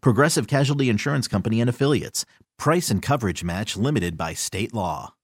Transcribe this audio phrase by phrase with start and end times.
[0.00, 2.24] Progressive Casualty Insurance Company and Affiliates.
[2.58, 5.14] Price and coverage match limited by state law.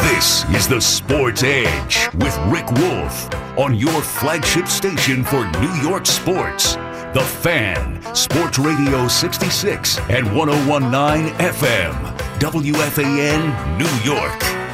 [0.00, 6.06] This is the Sports Edge with Rick Wolf on your flagship station for New York
[6.06, 6.74] sports.
[7.14, 14.65] The Fan, Sports Radio 66 and 1019 FM, WFAN, New York.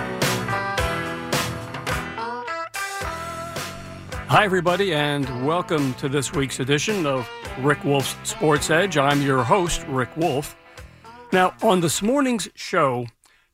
[4.32, 8.96] Hi, everybody, and welcome to this week's edition of Rick Wolf's Sports Edge.
[8.96, 10.56] I'm your host, Rick Wolf.
[11.34, 13.08] Now, on this morning's show,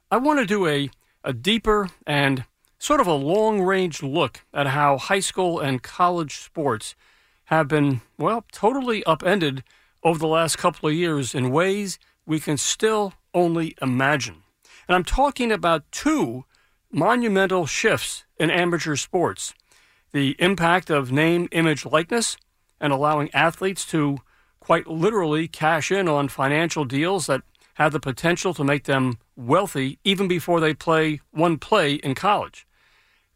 [0.08, 0.88] I want to do a,
[1.24, 2.44] a deeper and
[2.78, 6.94] sort of a long range look at how high school and college sports
[7.46, 9.64] have been, well, totally upended
[10.04, 14.44] over the last couple of years in ways we can still only imagine.
[14.86, 16.44] And I'm talking about two
[16.92, 19.54] monumental shifts in amateur sports
[20.12, 22.36] the impact of name, image, likeness,
[22.80, 24.18] and allowing athletes to
[24.60, 27.42] quite literally cash in on financial deals that
[27.74, 32.66] have the potential to make them wealthy even before they play one play in college.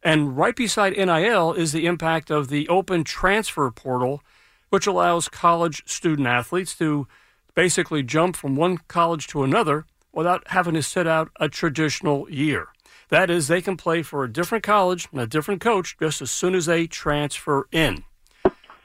[0.02, 4.22] And right beside NIL is the impact of the open transfer portal,
[4.68, 7.06] which allows college student athletes to
[7.54, 12.68] basically jump from one college to another without having to sit out a traditional year.
[13.12, 16.30] That is, they can play for a different college and a different coach just as
[16.30, 18.04] soon as they transfer in.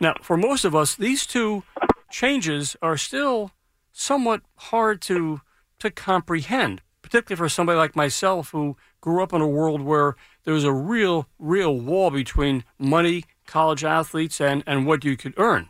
[0.01, 1.63] Now, for most of us, these two
[2.11, 3.51] changes are still
[3.93, 5.39] somewhat hard to
[5.79, 10.53] to comprehend, particularly for somebody like myself who grew up in a world where there
[10.53, 15.69] was a real, real wall between money, college athletes, and, and what you could earn.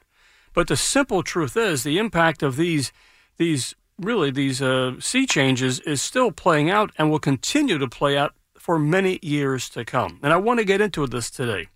[0.56, 2.92] But the simple truth is the impact of these
[3.38, 8.18] these really these uh, sea changes is still playing out and will continue to play
[8.18, 8.34] out
[8.68, 10.20] for many years to come.
[10.22, 11.70] And I want to get into this today.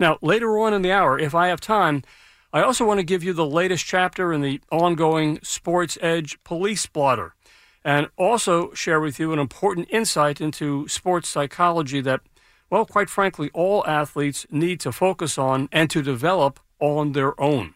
[0.00, 2.02] Now, later on in the hour, if I have time,
[2.54, 6.86] I also want to give you the latest chapter in the ongoing Sports Edge police
[6.86, 7.34] blotter
[7.84, 12.22] and also share with you an important insight into sports psychology that,
[12.70, 17.74] well, quite frankly, all athletes need to focus on and to develop on their own.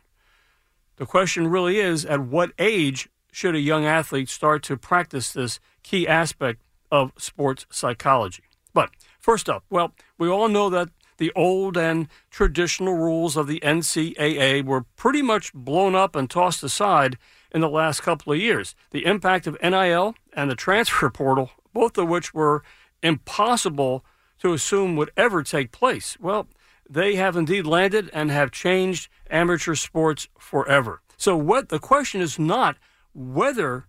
[0.97, 5.61] The question really is at what age should a young athlete start to practice this
[5.83, 8.45] key aspect of sports psychology?
[8.73, 10.89] But first up, well, we all know that
[11.19, 16.63] the old and traditional rules of the NCAA were pretty much blown up and tossed
[16.63, 17.17] aside
[17.53, 18.75] in the last couple of years.
[18.91, 22.63] The impact of NIL and the transfer portal, both of which were
[23.03, 24.05] impossible
[24.41, 26.17] to assume would ever take place.
[26.19, 26.49] Well,
[26.89, 31.03] they have indeed landed and have changed amateur sports forever.
[31.17, 32.77] So what the question is not
[33.15, 33.87] whether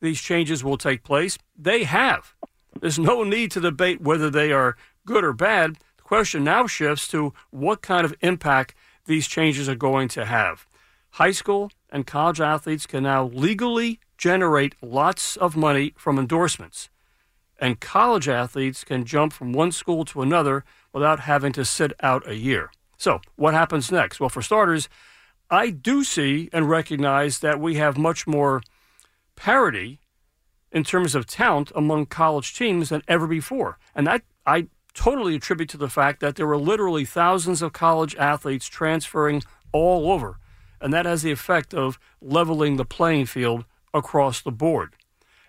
[0.00, 2.34] these changes will take place, they have.
[2.80, 5.76] There's no need to debate whether they are good or bad.
[5.96, 8.74] The question now shifts to what kind of impact
[9.06, 10.66] these changes are going to have.
[11.12, 16.90] High school and college athletes can now legally generate lots of money from endorsements.
[17.58, 22.28] And college athletes can jump from one school to another without having to sit out
[22.28, 22.70] a year.
[22.96, 24.20] So, what happens next?
[24.20, 24.88] Well, for starters,
[25.50, 28.62] I do see and recognize that we have much more
[29.34, 30.00] parity
[30.72, 33.78] in terms of talent among college teams than ever before.
[33.94, 38.16] And that I totally attribute to the fact that there were literally thousands of college
[38.16, 39.42] athletes transferring
[39.72, 40.38] all over.
[40.80, 44.94] And that has the effect of leveling the playing field across the board.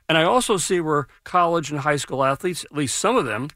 [0.08, 3.50] And I also see where college and high school athletes, at least some of them,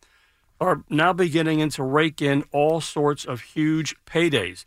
[0.59, 4.65] are now beginning to rake in all sorts of huge paydays.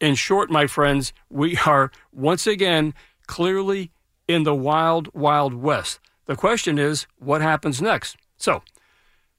[0.00, 2.94] In short, my friends, we are once again
[3.26, 3.90] clearly
[4.28, 5.98] in the wild, wild west.
[6.26, 8.16] The question is, what happens next?
[8.36, 8.62] So,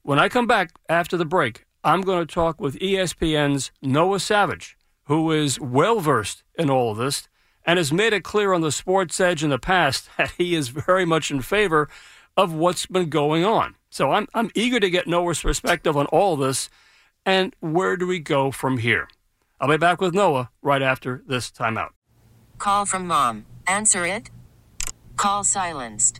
[0.04, 4.78] when I come back after the break, I'm going to talk with ESPN's Noah Savage,
[5.06, 7.28] who is well versed in all of this
[7.66, 10.70] and has made it clear on the Sports Edge in the past that he is
[10.70, 11.90] very much in favor
[12.38, 13.76] of what's been going on.
[13.90, 16.70] So I'm, I'm eager to get Noah's perspective on all this
[17.26, 19.08] and where do we go from here.
[19.60, 21.92] I'll be back with Noah right after this timeout.
[22.58, 23.46] Call from mom.
[23.66, 24.30] Answer it.
[25.16, 26.20] Call silenced.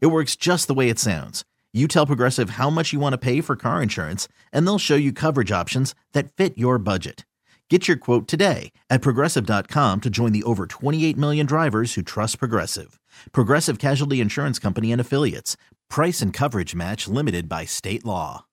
[0.00, 1.44] It works just the way it sounds.
[1.72, 4.96] You tell Progressive how much you want to pay for car insurance, and they'll show
[4.96, 7.24] you coverage options that fit your budget.
[7.70, 12.40] Get your quote today at progressive.com to join the over 28 million drivers who trust
[12.40, 12.98] Progressive.
[13.30, 15.56] Progressive Casualty Insurance Company and Affiliates.
[15.88, 18.46] Price and coverage match limited by state law.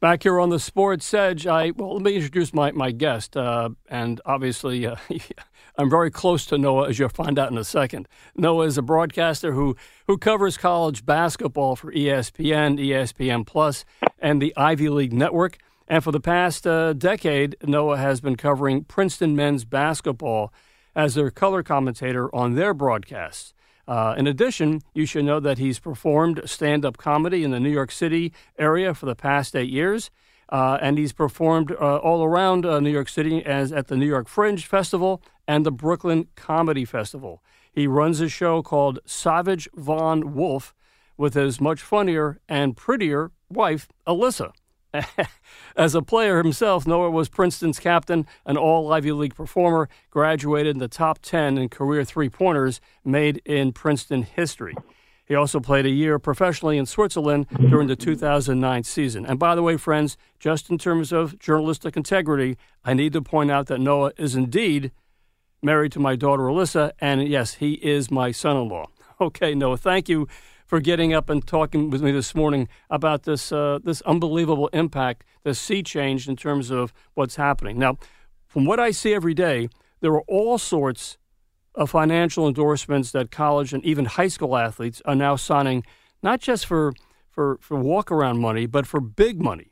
[0.00, 3.70] Back here on the Sports Edge, I well, let me introduce my my guest, uh,
[3.88, 4.96] and obviously, uh,
[5.76, 8.06] I'm very close to Noah, as you'll find out in a second.
[8.36, 9.76] Noah is a broadcaster who
[10.06, 13.84] who covers college basketball for ESPN, ESPN Plus,
[14.18, 15.58] and the Ivy League Network.
[15.88, 20.52] And for the past uh, decade, Noah has been covering Princeton men's basketball
[20.94, 23.54] as their color commentator on their broadcasts.
[23.88, 27.70] Uh, in addition, you should know that he's performed stand up comedy in the New
[27.70, 30.10] York City area for the past eight years.
[30.48, 34.06] Uh, and he's performed uh, all around uh, New York City as at the New
[34.06, 35.22] York Fringe Festival
[35.52, 37.42] and the Brooklyn Comedy Festival.
[37.70, 40.74] He runs a show called Savage Von Wolf
[41.18, 44.52] with his much funnier and prettier wife, Alyssa.
[45.76, 50.78] As a player himself, Noah was Princeton's captain, an all Ivy League performer, graduated in
[50.78, 54.74] the top 10 in career three pointers made in Princeton history.
[55.26, 59.26] He also played a year professionally in Switzerland during the 2009 season.
[59.26, 62.56] And by the way, friends, just in terms of journalistic integrity,
[62.86, 64.92] I need to point out that Noah is indeed
[65.62, 68.86] married to my daughter Alyssa, and yes, he is my son in law.
[69.20, 70.26] Okay, Noah, thank you
[70.66, 75.22] for getting up and talking with me this morning about this uh, this unbelievable impact,
[75.44, 77.78] the sea change in terms of what's happening.
[77.78, 77.98] Now,
[78.48, 79.68] from what I see every day,
[80.00, 81.18] there are all sorts
[81.76, 85.84] of financial endorsements that college and even high school athletes are now signing,
[86.22, 86.92] not just for
[87.30, 89.70] for for walk around money, but for big money,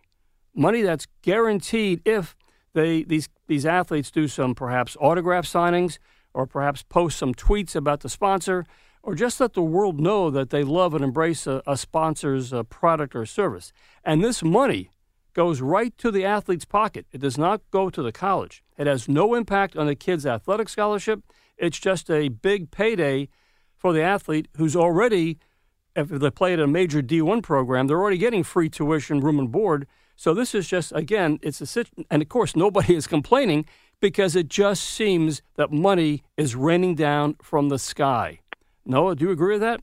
[0.55, 2.37] money that's guaranteed if
[2.75, 5.99] they these these athletes do some perhaps autograph signings
[6.33, 8.65] or perhaps post some tweets about the sponsor
[9.03, 12.63] or just let the world know that they love and embrace a, a sponsor's uh,
[12.65, 13.73] product or service.
[14.05, 14.91] And this money
[15.33, 17.07] goes right to the athlete's pocket.
[17.13, 18.63] It does not go to the college.
[18.77, 21.23] It has no impact on the kid's athletic scholarship.
[21.57, 23.29] It's just a big payday
[23.77, 25.39] for the athlete who's already,
[25.97, 29.51] if they play at a major D1 program, they're already getting free tuition, room and
[29.51, 29.87] board.
[30.21, 33.65] So this is just, again, it's a sit, and of course, nobody is complaining
[34.01, 38.41] because it just seems that money is raining down from the sky.
[38.85, 39.81] Noah, do you agree with that?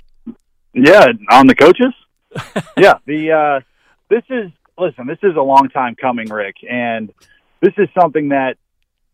[0.75, 1.91] Yeah, on the coaches.
[2.77, 3.60] yeah, the uh,
[4.12, 7.12] this is listen, this is a long time coming, Rick, and
[7.60, 8.58] this is something that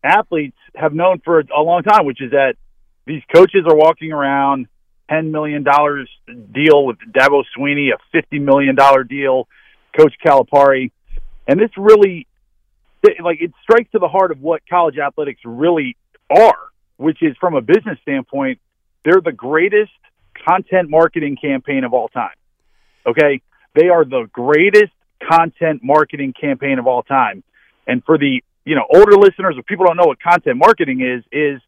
[0.02, 2.56] athletes have known for a long time, which is that
[3.06, 4.66] these coaches are walking around
[5.08, 9.48] ten million dollars deal with Dabo Swinney, a fifty million dollar deal,
[9.96, 10.90] Coach Calipari,
[11.46, 12.26] and this really,
[13.22, 15.96] like, it strikes to the heart of what college athletics really
[16.30, 16.58] are,
[16.96, 18.58] which is from a business standpoint,
[19.04, 19.92] they're the greatest
[20.46, 22.34] content marketing campaign of all time.
[23.06, 23.42] Okay,
[23.74, 24.92] they are the greatest
[25.30, 27.42] content marketing campaign of all time,
[27.86, 31.22] and for the you know older listeners or people don't know what content marketing is,
[31.30, 31.60] is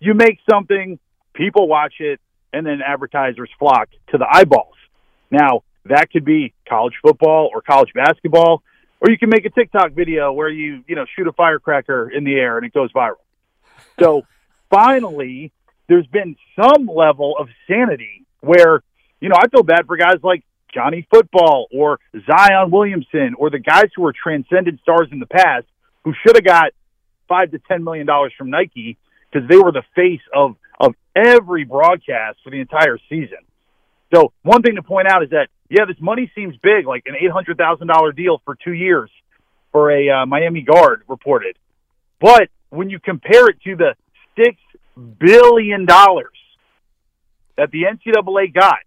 [0.00, 0.98] you make something,
[1.34, 2.20] people watch it,
[2.52, 4.74] and then advertisers flock to the eyeballs.
[5.30, 8.62] Now, that could be college football or college basketball,
[9.00, 12.24] or you can make a TikTok video where you, you know, shoot a firecracker in
[12.24, 13.14] the air and it goes viral.
[13.98, 14.22] So
[14.70, 15.52] finally,
[15.88, 18.82] there's been some level of sanity where,
[19.20, 23.58] you know, I feel bad for guys like Johnny Football or Zion Williamson or the
[23.58, 25.66] guys who were transcendent stars in the past
[26.04, 26.72] who should have got
[27.28, 28.96] five to ten million dollars from Nike
[29.30, 33.38] because they were the face of of every broadcast for the entire season.
[34.14, 37.14] So one thing to point out is that yeah, this money seems big, like an
[37.14, 39.10] eight hundred thousand dollar deal for two years
[39.70, 41.56] for a uh, Miami guard reported,
[42.20, 43.94] but when you compare it to the
[44.36, 44.56] six
[45.18, 46.36] billion dollars
[47.56, 48.78] that the NCAA got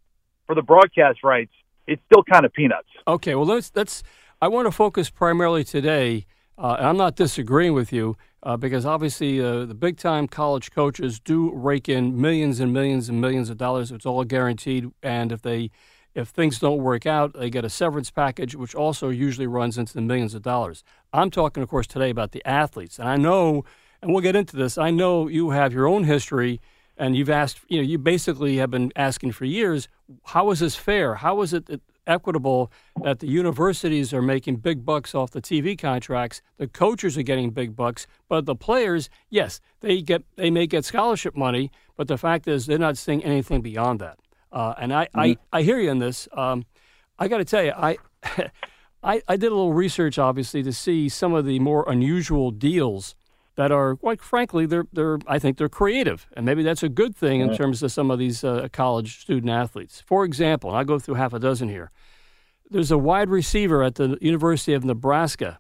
[0.46, 1.54] for the broadcast rights,
[1.88, 2.90] it's still kind of peanuts.
[3.08, 4.04] Okay, well let's let's.
[4.42, 6.26] I want to focus primarily today,
[6.58, 10.72] uh, and I'm not disagreeing with you uh, because obviously uh, the big time college
[10.72, 13.90] coaches do rake in millions and millions and millions of dollars.
[13.90, 15.72] It's all guaranteed, and if they
[16.16, 19.94] if things don't work out, they get a severance package, which also usually runs into
[19.94, 20.84] the millions of dollars.
[21.12, 23.66] I'm talking, of course, today about the athletes, and I know,
[24.02, 24.78] and we'll get into this.
[24.78, 26.62] I know you have your own history,
[26.98, 29.88] and you've asked, you know, you basically have been asking for years,
[30.26, 31.16] how is this fair?
[31.16, 36.42] How is it equitable that the universities are making big bucks off the TV contracts,
[36.58, 40.86] the coaches are getting big bucks, but the players, yes, they get they may get
[40.86, 44.20] scholarship money, but the fact is they're not seeing anything beyond that.
[44.54, 45.20] Uh, and I, mm-hmm.
[45.20, 46.30] I, I hear you in this.
[46.32, 46.66] Um,
[47.18, 47.98] I got to tell you, I,
[49.04, 53.16] I I did a little research, obviously, to see some of the more unusual deals
[53.56, 57.16] that are, quite frankly, they're they're I think they're creative, and maybe that's a good
[57.16, 60.02] thing in terms of some of these uh, college student athletes.
[60.06, 61.92] For example, I'll go through half a dozen here.
[62.70, 65.60] There's a wide receiver at the University of Nebraska.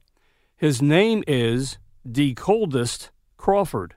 [0.56, 3.96] His name is Decoldest Crawford.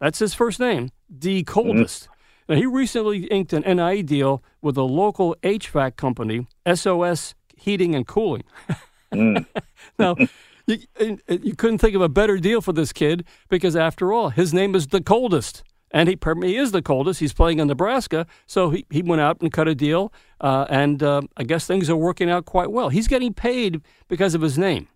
[0.00, 2.04] That's his first name, Decoldest.
[2.04, 2.13] Mm-hmm.
[2.48, 8.06] Now, he recently inked an NIL deal with a local HVAC company, SOS Heating and
[8.06, 8.44] Cooling.
[9.12, 9.46] mm.
[9.98, 10.16] now,
[10.66, 10.78] you,
[11.28, 14.74] you couldn't think of a better deal for this kid because, after all, his name
[14.74, 15.62] is the coldest.
[15.90, 17.20] And he, he is the coldest.
[17.20, 18.26] He's playing in Nebraska.
[18.46, 20.12] So he, he went out and cut a deal.
[20.40, 22.88] Uh, and uh, I guess things are working out quite well.
[22.88, 24.88] He's getting paid because of his name.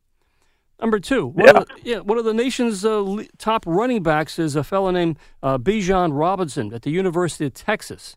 [0.80, 1.52] Number two, one, yeah.
[1.52, 5.18] Of, the, yeah, one of the nation's uh, top running backs is a fellow named
[5.42, 8.16] uh, Bijan Robinson at the University of Texas.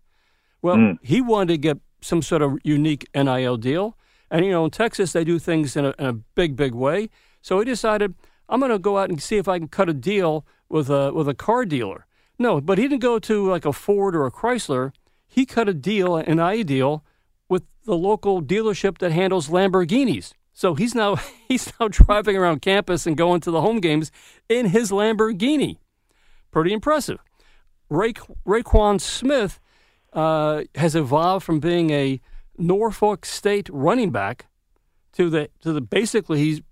[0.62, 1.00] Well, mm.
[1.02, 3.98] he wanted to get some sort of unique NIL deal.
[4.30, 7.10] And, you know, in Texas, they do things in a, in a big, big way.
[7.42, 8.14] So he decided,
[8.48, 11.12] I'm going to go out and see if I can cut a deal with a,
[11.12, 12.06] with a car dealer.
[12.38, 14.94] No, but he didn't go to like a Ford or a Chrysler.
[15.28, 17.04] He cut a deal, an IE deal,
[17.50, 20.34] with the local dealership that handles Lamborghinis.
[20.62, 21.16] So he's now
[21.48, 24.12] he's now driving around campus and going to the home games
[24.48, 25.78] in his Lamborghini.
[26.52, 27.18] Pretty impressive.
[27.90, 28.14] Ray,
[28.46, 29.60] Roquan Smith
[30.14, 32.22] uh, has evolved from being a
[32.60, 34.46] Norfolk State running back
[35.14, 36.64] to the to the basically he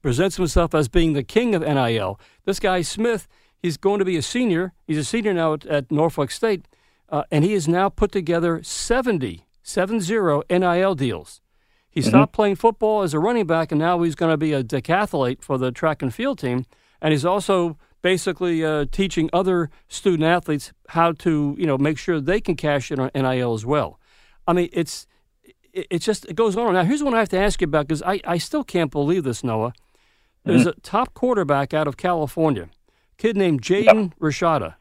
[0.00, 2.18] presents himself as being the king of NIL.
[2.46, 4.72] This guy, Smith, he's going to be a senior.
[4.86, 6.66] He's a senior now at, at Norfolk State,
[7.10, 11.42] uh, and he has now put together 70, 70 NIL deals.
[11.94, 12.08] He mm-hmm.
[12.08, 15.42] stopped playing football as a running back, and now he's going to be a decathlete
[15.42, 16.66] for the track and field team.
[17.00, 22.20] And he's also basically uh, teaching other student athletes how to, you know, make sure
[22.20, 24.00] they can cash in on NIL as well.
[24.48, 25.06] I mean, it's
[25.72, 26.74] it, just it goes on.
[26.74, 29.22] Now, here's one I have to ask you about because I, I still can't believe
[29.22, 29.72] this, Noah.
[30.44, 30.70] There's mm-hmm.
[30.70, 32.70] a top quarterback out of California,
[33.18, 34.74] kid named Jaden Rashada.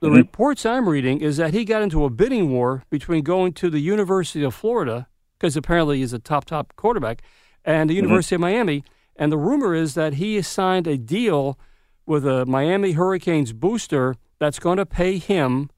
[0.00, 0.16] The mm-hmm.
[0.16, 3.80] reports I'm reading is that he got into a bidding war between going to the
[3.80, 5.08] University of Florida,
[5.44, 7.20] because apparently he's a top, top quarterback,
[7.66, 8.04] and the mm-hmm.
[8.04, 8.44] University mm-hmm.
[8.44, 8.84] of Miami.
[9.14, 11.58] And the rumor is that he has signed a deal
[12.06, 15.68] with a Miami Hurricanes booster that's going to pay him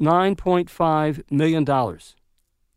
[0.00, 1.64] $9.5 million.
[1.64, 2.14] That's,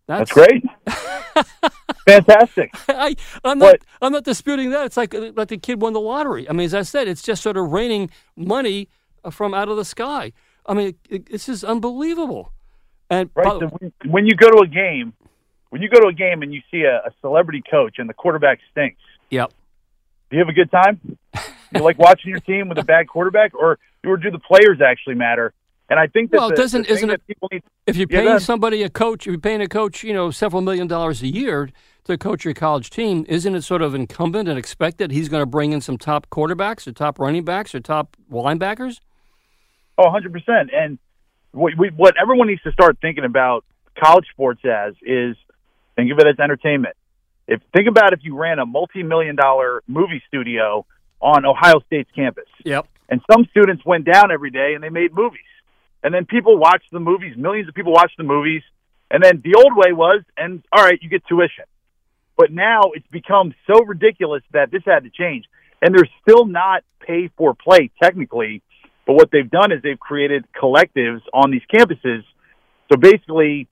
[0.05, 0.63] that's great.
[2.07, 2.69] Fantastic.
[2.87, 3.77] I, am not.
[3.99, 4.85] I'm not disputing that.
[4.85, 6.47] It's like like the kid won the lottery.
[6.47, 8.87] I mean, as I said, it's just sort of raining money
[9.31, 10.31] from out of the sky.
[10.67, 12.51] I mean, it, it, this is unbelievable.
[13.09, 15.13] And right, so when, when you go to a game
[15.73, 18.13] when you go to a game and you see a, a celebrity coach and the
[18.13, 19.01] quarterback stinks,
[19.31, 19.51] Yep.
[20.29, 21.17] do you have a good time?
[21.73, 25.15] you like watching your team with a bad quarterback, or or do the players actually
[25.15, 25.51] matter?
[25.89, 28.43] And I think that Well, the, doesn't- isn't it- need If you're paying ahead.
[28.43, 31.71] somebody a coach, if you're paying a coach, you know, several million dollars a year
[32.03, 35.47] to coach your college team, isn't it sort of incumbent and expected he's going to
[35.47, 38.99] bring in some top quarterbacks or top running backs or top linebackers?
[39.97, 40.69] Oh, 100%.
[40.71, 40.99] And
[41.51, 43.65] what, we, what everyone needs to start thinking about
[43.99, 45.35] college sports as is
[45.95, 46.95] think of it as entertainment.
[47.47, 50.85] If think about if you ran a multi-million dollar movie studio
[51.21, 52.87] on Ohio State's campus, Yep.
[53.09, 55.41] and some students went down every day and they made movies,
[56.03, 57.35] and then people watched the movies.
[57.37, 58.61] Millions of people watched the movies,
[59.11, 61.65] and then the old way was, and all right, you get tuition.
[62.37, 65.45] But now it's become so ridiculous that this had to change,
[65.81, 68.61] and they're still not pay for play technically.
[69.05, 72.23] But what they've done is they've created collectives on these campuses.
[72.91, 73.67] So basically,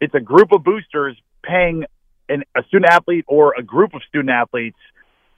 [0.00, 1.16] it's a group of boosters
[1.48, 1.84] paying
[2.28, 4.78] an, a student athlete or a group of student athletes,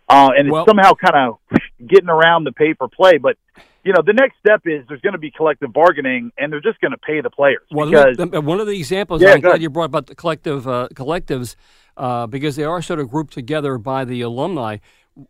[0.09, 3.19] uh, and it's Well- somehow kind of getting around the pay for play.
[3.19, 3.37] But
[3.83, 6.81] you know, the next step is there's going to be collective bargaining, and they're just
[6.83, 9.71] going to pay the players Well, because one of the examples Yeah, I'm glad you
[9.71, 11.57] brought about the collective uh, collectives
[11.97, 14.79] uh, because they are sort of grouped together by the alumni.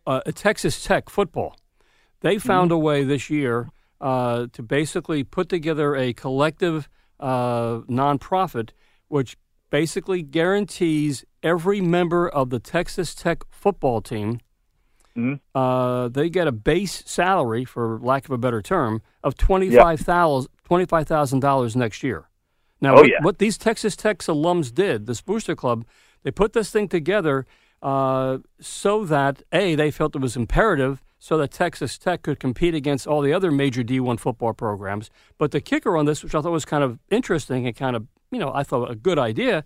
[0.05, 1.55] Uh, Texas Tech football,
[2.19, 2.75] they found Mm-hmm.
[2.75, 3.69] a way this year
[4.01, 6.89] uh, to basically put together a collective
[7.21, 8.71] uh, nonprofit,
[9.07, 9.37] which
[9.71, 14.39] basically guarantees every member of the Texas Tech football team
[15.17, 15.39] Mhm.
[15.53, 21.75] uh, they get a base salary, for lack of a better term, of $25,000 $25,000
[21.75, 22.29] next year.
[22.79, 23.17] Now, Oh, what, yeah.
[23.21, 25.85] what these Texas Tech alums did, this booster club,
[26.23, 27.45] they put this thing together
[27.83, 32.73] uh, so that, A, they felt it was imperative so that Texas Tech could compete
[32.75, 35.09] against all the other major D1 football programs.
[35.39, 38.07] But the kicker on this, which I thought was kind of interesting and kind of,
[38.31, 39.63] you know, I thought a good idea,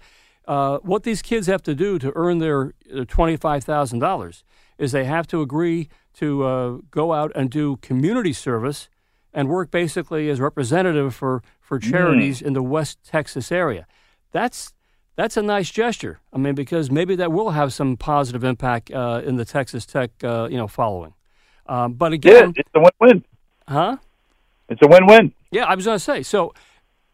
[0.48, 4.44] uh, what these kids have to do to earn their, their $25,000
[4.78, 8.90] is they have to agree to uh, go out and do community service
[9.34, 13.86] and work basically as representative for, for charities in the West Texas area.
[14.32, 14.74] That's
[15.18, 16.20] that's a nice gesture.
[16.34, 20.12] I mean, because maybe that will have some positive impact uh, in the Texas Tech,
[20.24, 21.14] uh, you know, following.
[21.68, 23.24] Um, but yeah, again, it's a win-win.
[23.68, 23.98] huh?
[24.68, 25.34] It's a win-win.
[25.52, 26.22] Yeah, I was going to say.
[26.22, 26.54] So,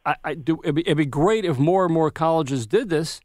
[0.05, 0.59] I, I do.
[0.63, 3.21] It'd be, it'd be great if more and more colleges did this.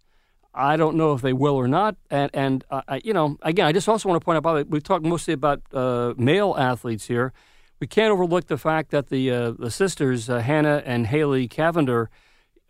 [0.54, 1.96] I don't know if they will or not.
[2.10, 4.42] And and uh, I, you know, again, I just also want to point out.
[4.42, 7.32] By we talk mostly about uh, male athletes here.
[7.78, 12.06] We can't overlook the fact that the uh, the sisters uh, Hannah and Haley Cavinder,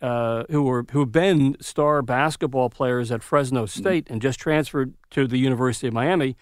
[0.01, 4.93] uh, who were who have been star basketball players at Fresno State and just transferred
[5.11, 6.35] to the University of Miami,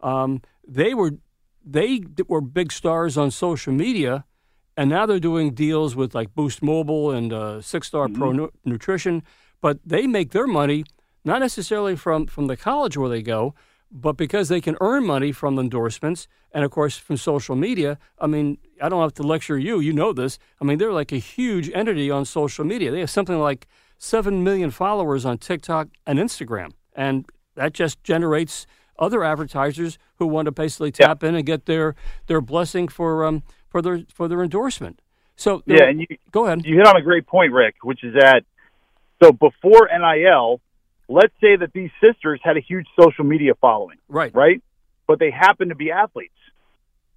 [0.00, 1.12] um, they were
[1.64, 4.24] they were big stars on social media,
[4.76, 8.52] and now they're doing deals with like Boost Mobile and uh, Six Star Pro Nu-
[8.64, 9.22] Nutrition.
[9.60, 10.84] But they make their money
[11.24, 13.54] not necessarily from from the college where they go,
[13.90, 17.98] but because they can earn money from endorsements and of course from social media.
[18.18, 20.38] I mean, I don't have to lecture you; you know this.
[20.60, 22.90] I mean, they're like a huge entity on social media.
[22.90, 23.66] They have something like
[23.98, 28.66] seven million followers on TikTok and Instagram, and that just generates
[28.98, 31.94] other advertisers who want to basically tap in and get their
[32.26, 35.00] their blessing for um for their for their endorsement.
[35.36, 36.64] So Yeah, and you go ahead.
[36.64, 38.44] you hit on a great point, Rick, which is that
[39.22, 40.60] so before NIL,
[41.08, 44.32] let's say that these sisters had a huge social media following, Right.
[44.34, 44.62] right?
[45.08, 46.34] But they happen to be athletes.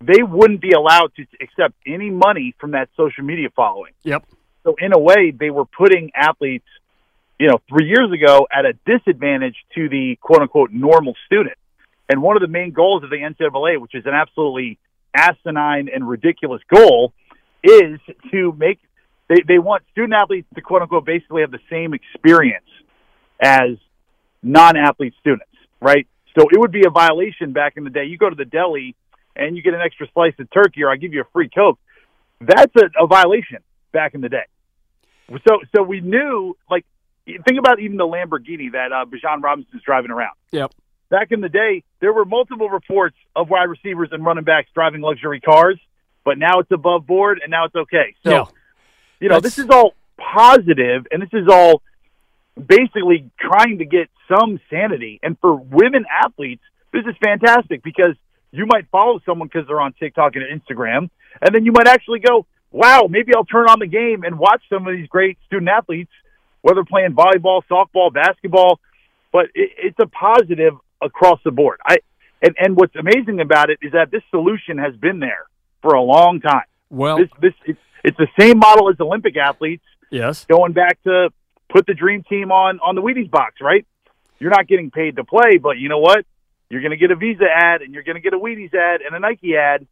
[0.02, 3.94] They wouldn't be allowed to accept any money from that social media following.
[4.04, 4.24] Yep.
[4.64, 6.68] So in a way, they were putting athletes,
[7.40, 11.58] you know, three years ago at a disadvantage to the quote unquote normal student.
[12.10, 14.78] And one of the main goals of the NCAA, which is an absolutely
[15.16, 17.14] asinine and ridiculous goal,
[17.64, 18.00] is
[18.32, 18.80] to make
[19.28, 22.66] they, they want student athletes to quote unquote basically have the same experience
[23.42, 23.78] as
[24.44, 25.50] non athlete students,
[25.82, 26.08] right?
[26.38, 28.06] So it would be a violation back in the day.
[28.06, 28.96] You go to the deli
[29.36, 31.80] and you get an extra slice of turkey or I give you a free Coke.
[32.40, 33.60] That's a, a violation
[33.92, 34.46] back in the day.
[35.48, 36.86] So so we knew like
[37.26, 40.36] think about even the Lamborghini that uh Bijan Robinson's driving around.
[40.52, 40.72] Yep.
[41.10, 45.02] Back in the day, there were multiple reports of wide receivers and running backs driving
[45.02, 45.80] luxury cars,
[46.24, 48.16] but now it's above board and now it's okay.
[48.24, 48.46] So yeah.
[49.20, 51.82] you know, That's- this is all positive and this is all
[52.56, 55.20] basically trying to get some sanity.
[55.22, 58.16] And for women athletes, this is fantastic because
[58.52, 61.10] you might follow someone because they're on TikTok and Instagram,
[61.42, 64.64] and then you might actually go, wow, maybe I'll turn on the game and watch
[64.70, 66.12] some of these great student athletes,
[66.62, 68.80] whether playing volleyball, softball, basketball.
[69.32, 71.80] But it, it's a positive across the board.
[71.86, 71.98] I
[72.42, 75.46] and, and what's amazing about it is that this solution has been there
[75.82, 76.66] for a long time.
[76.90, 80.46] Well, This this it's, it's the same model as Olympic athletes yes.
[80.46, 81.30] going back to
[81.70, 83.86] put the dream team on on the Wheaties box, right?
[84.40, 86.26] you're not getting paid to play, but you know what?
[86.70, 89.02] You're going to get a Visa ad and you're going to get a Wheaties ad
[89.02, 89.86] and a Nike ad,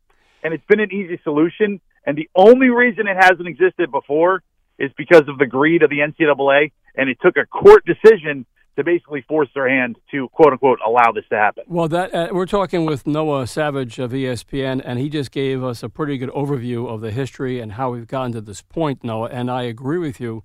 [0.44, 1.80] and it's been an easy solution.
[2.06, 4.44] And the only reason it hasn't existed before
[4.78, 8.84] is because of the greed of the NCAA, and it took a court decision to
[8.84, 11.64] basically force their hand to quote unquote allow this to happen.
[11.68, 15.84] Well, that uh, we're talking with Noah Savage of ESPN, and he just gave us
[15.84, 19.30] a pretty good overview of the history and how we've gotten to this point, Noah.
[19.30, 20.44] And I agree with you.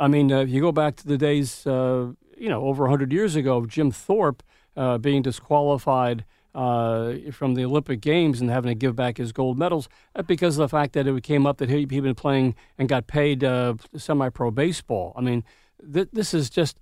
[0.00, 3.12] I mean, uh, if you go back to the days, uh, you know, over 100
[3.12, 4.42] years ago, Jim Thorpe
[4.76, 9.58] uh, being disqualified uh, from the Olympic Games and having to give back his gold
[9.58, 12.54] medals uh, because of the fact that it came up that he, had been playing
[12.78, 13.44] and got paid
[13.96, 15.12] semi pro baseball.
[15.16, 15.44] I mean,
[15.92, 16.78] th- this is just,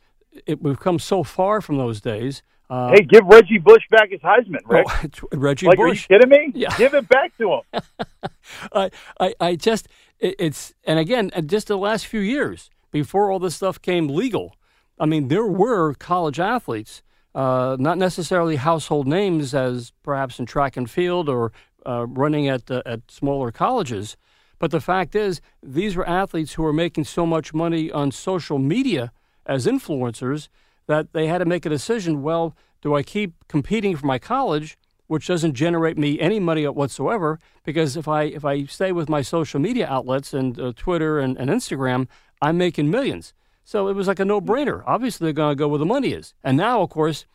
[0.46, 2.42] it, we've come so far from those days.
[2.68, 4.86] Uh, hey, give Reggie Bush back his Heisman, Rick.
[5.22, 6.06] Oh, Reggie like, Bush.
[6.10, 6.52] Are you kidding me?
[6.54, 6.76] Yeah.
[6.76, 7.60] Give it back to him.
[8.72, 13.30] I, I, I just, it, it's, and again, uh, just the last few years before
[13.30, 14.56] all this stuff came legal,
[14.98, 17.02] I mean, there were college athletes
[17.36, 21.52] uh, not necessarily household names as perhaps in track and field or
[21.84, 24.16] uh, running at at smaller colleges.
[24.58, 28.58] But the fact is, these were athletes who were making so much money on social
[28.58, 29.12] media
[29.46, 30.48] as influencers
[30.86, 32.22] that they had to make a decision.
[32.22, 37.38] Well, do I keep competing for my college, which doesn't generate me any money whatsoever?
[37.64, 41.36] Because if I if I stay with my social media outlets and uh, Twitter and,
[41.36, 42.06] and Instagram,
[42.40, 43.32] I'm making millions.
[43.64, 44.82] So it was like a no brainer.
[44.86, 46.34] Obviously, they're going to go where the money is.
[46.44, 47.26] And now, of course,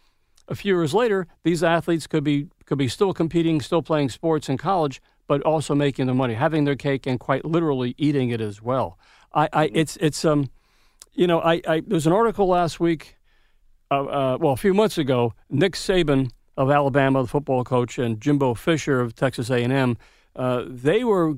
[0.48, 4.48] a few years later, these athletes could be could be still competing, still playing sports
[4.48, 8.40] in college, but also making their money, having their cake, and quite literally eating it
[8.40, 8.98] as well.
[9.34, 10.50] I, I it's it's um,
[11.14, 13.18] you know, I, I there was an article last week,
[13.90, 15.34] uh, uh, well, a few months ago.
[15.50, 19.98] Nick Saban of Alabama, the football coach, and Jimbo Fisher of Texas A&M,
[20.36, 21.36] uh, they were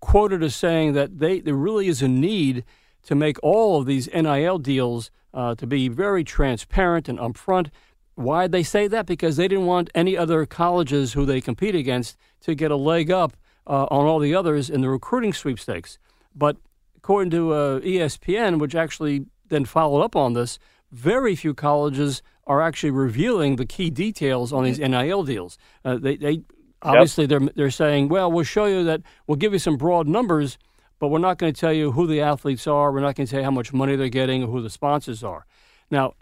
[0.00, 2.64] quoted as saying that they there really is a need
[3.02, 7.68] to make all of these NIL deals uh, to be very transparent and upfront.
[8.14, 9.06] Why they say that?
[9.06, 13.10] Because they didn't want any other colleges who they compete against to get a leg
[13.10, 15.98] up uh, on all the others in the recruiting sweepstakes.
[16.34, 16.56] But
[16.98, 20.58] according to uh, ESPN, which actually then followed up on this,
[20.90, 25.58] very few colleges are actually revealing the key details on these NIL deals.
[25.84, 26.42] Uh, they, they
[26.82, 27.30] obviously yep.
[27.30, 30.58] they're they're saying, well, we'll show you that we'll give you some broad numbers,
[30.98, 32.92] but we're not going to tell you who the athletes are.
[32.92, 35.22] We're not going to tell you how much money they're getting or who the sponsors
[35.22, 35.46] are.
[35.90, 36.14] Now,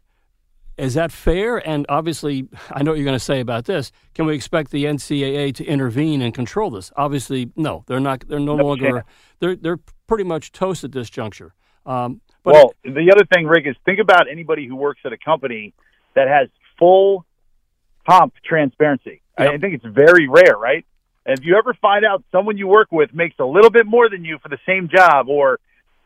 [0.76, 1.56] is that fair?
[1.56, 3.92] And obviously, I know what you're going to say about this.
[4.14, 6.92] Can we expect the NCAA to intervene and control this?
[6.96, 7.84] Obviously, no.
[7.86, 8.24] They're not.
[8.28, 8.90] They're no, no longer.
[8.90, 9.06] Chance.
[9.38, 11.54] They're they're pretty much toast at this juncture.
[11.84, 15.12] Um, but well, it, the other thing, Rick, is think about anybody who works at
[15.12, 15.74] a company
[16.14, 17.24] that has full
[18.08, 19.20] comp transparency.
[19.38, 19.50] Yep.
[19.50, 20.84] I think it's very rare, right?
[21.24, 24.08] And if you ever find out someone you work with makes a little bit more
[24.08, 25.58] than you for the same job, or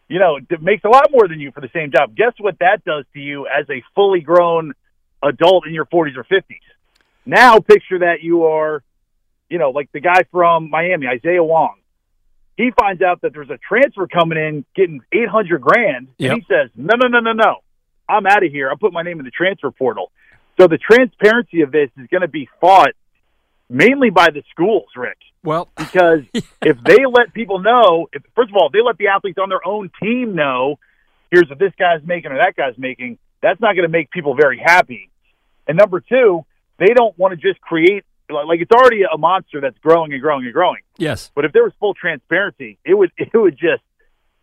[0.09, 2.85] you know makes a lot more than you for the same job, guess what that
[2.85, 4.73] does to you as a fully grown
[5.23, 6.43] adult in your 40s or 50s?
[7.27, 8.83] Now picture that you are,
[9.51, 11.77] you know, like the guy from Miami, Isaiah Wong.
[12.61, 16.33] He finds out that there's a transfer coming in getting 800 grand, yep.
[16.33, 17.57] and he says, "No, no, no, no, no,
[18.09, 18.69] I'm out of here.
[18.69, 20.11] I'll put my name in the transfer portal."
[20.61, 22.93] So the transparency of this is going to be fought
[23.71, 25.17] mainly by the schools, Rick.
[25.43, 29.07] Well, because if they let people know, if, first of all, if they let the
[29.07, 30.79] athletes on their own team know,
[31.31, 34.35] here's what this guy's making or that guy's making, that's not going to make people
[34.35, 35.09] very happy.
[35.67, 36.45] And number two,
[36.79, 40.45] they don't want to just create like it's already a monster that's growing and growing
[40.45, 40.81] and growing.
[40.97, 41.31] Yes.
[41.35, 43.83] But if there was full transparency, it would it would just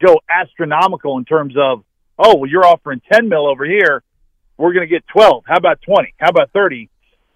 [0.04, 1.84] go astronomical in terms of,
[2.20, 4.04] oh, well, you're offering ten mil over here,
[4.58, 5.44] we're going to get twelve.
[5.48, 6.14] How about twenty?
[6.18, 6.90] How about thirty?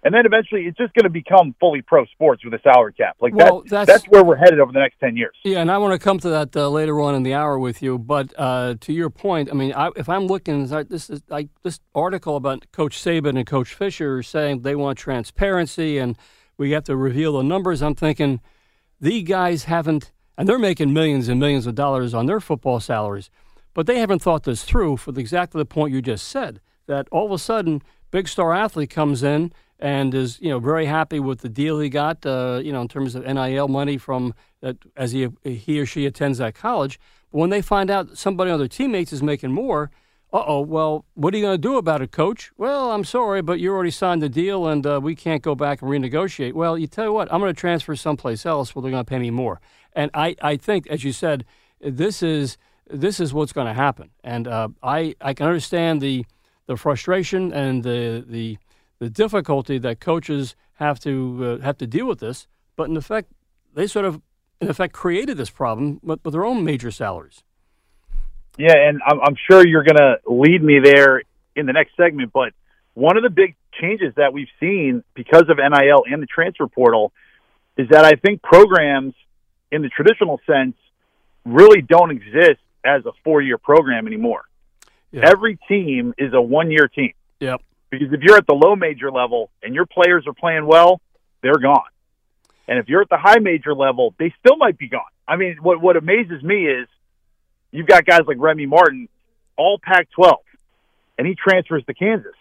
[0.04, 3.16] and then eventually it's just going to become fully pro sports with a salary cap.
[3.20, 5.34] Like well, that, that's, that's where we're headed over the next ten years.
[5.44, 7.82] Yeah, and I want to come to that uh, later on in the hour with
[7.82, 7.98] you.
[7.98, 11.80] But uh, to your point, I mean, I, if I'm looking, this is like this
[11.94, 16.18] article about Coach Saban and Coach Fisher saying they want transparency and
[16.56, 17.82] we have to reveal the numbers.
[17.82, 18.40] I'm thinking
[19.00, 23.30] the guys haven't, and they're making millions and millions of dollars on their football salaries,
[23.74, 26.60] but they haven't thought this through for exactly the point you just said.
[26.86, 30.86] That all of a sudden, big star athlete comes in and is you know very
[30.86, 32.24] happy with the deal he got.
[32.24, 36.06] Uh, you know in terms of NIL money from that as he he or she
[36.06, 36.98] attends that college.
[37.30, 39.90] But when they find out somebody on their teammates is making more,
[40.32, 42.50] uh oh, well, what are you going to do about it, coach?
[42.56, 45.82] Well, I'm sorry, but you already signed the deal and uh, we can't go back
[45.82, 46.54] and renegotiate.
[46.54, 49.08] Well, you tell you what, I'm going to transfer someplace else where they're going to
[49.08, 49.60] pay me more.
[49.92, 51.44] And I, I think, as you said,
[51.80, 52.56] this is
[52.88, 54.10] this is what's going to happen.
[54.24, 56.24] And uh, I I can understand the
[56.66, 58.58] the frustration and the the
[59.00, 62.46] the difficulty that coaches have to uh, have to deal with this.
[62.76, 63.32] But in effect,
[63.74, 64.20] they sort of
[64.60, 67.42] in effect created this problem with, with their own major salaries.
[68.58, 71.22] Yeah, and I'm, I'm sure you're going to lead me there
[71.56, 72.32] in the next segment.
[72.32, 72.52] But
[72.94, 77.12] one of the big changes that we've seen because of NIL and the transfer portal
[77.76, 79.14] is that I think programs
[79.70, 80.76] in the traditional sense
[81.44, 84.42] really don't exist as a four year program anymore.
[85.10, 85.28] Yeah.
[85.30, 87.12] Every team is a one year team.
[87.40, 87.62] Yep.
[87.90, 91.00] Because if you're at the low major level and your players are playing well,
[91.42, 91.82] they're gone.
[92.68, 95.02] And if you're at the high major level, they still might be gone.
[95.26, 96.88] I mean, what what amazes me is
[97.72, 99.08] you've got guys like Remy Martin,
[99.56, 100.34] all Pac-12,
[101.18, 102.34] and he transfers to Kansas.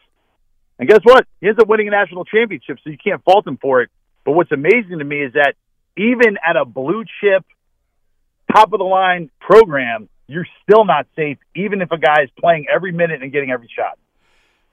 [0.77, 1.25] And guess what?
[1.39, 3.89] He ends up winning a national championship, so you can't fault him for it.
[4.23, 5.55] But what's amazing to me is that
[5.97, 7.43] even at a blue chip,
[8.51, 12.67] top of the line program, you're still not safe, even if a guy is playing
[12.73, 13.97] every minute and getting every shot.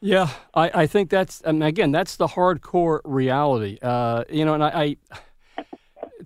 [0.01, 3.79] Yeah, I, I think that's mean, again that's the hardcore reality.
[3.83, 4.97] Uh, you know, and I, I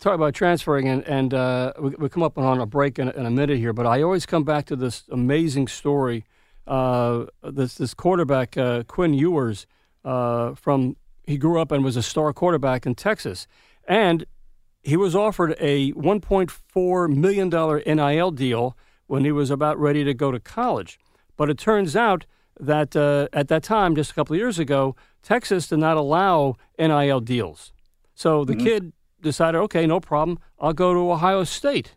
[0.01, 3.27] talk about transferring, and, and uh, we, we come up on a break in, in,
[3.27, 6.25] a minute here, but I always come back to this amazing story.
[6.67, 9.67] Uh, this this quarterback uh, Quinn Ewers
[10.05, 13.47] uh, from he grew up and was a star quarterback in Texas,
[13.87, 14.25] and
[14.83, 18.77] he was offered a 1.4 million dollar NIL deal
[19.07, 20.99] when he was about ready to go to college,
[21.37, 22.27] but it turns out
[22.59, 26.57] that uh, at that time, just a couple of years ago, Texas did not allow
[26.79, 27.73] NIL deals.
[28.15, 28.65] So the mm-hmm.
[28.65, 31.95] kid decided, okay, no problem, I'll go to Ohio State.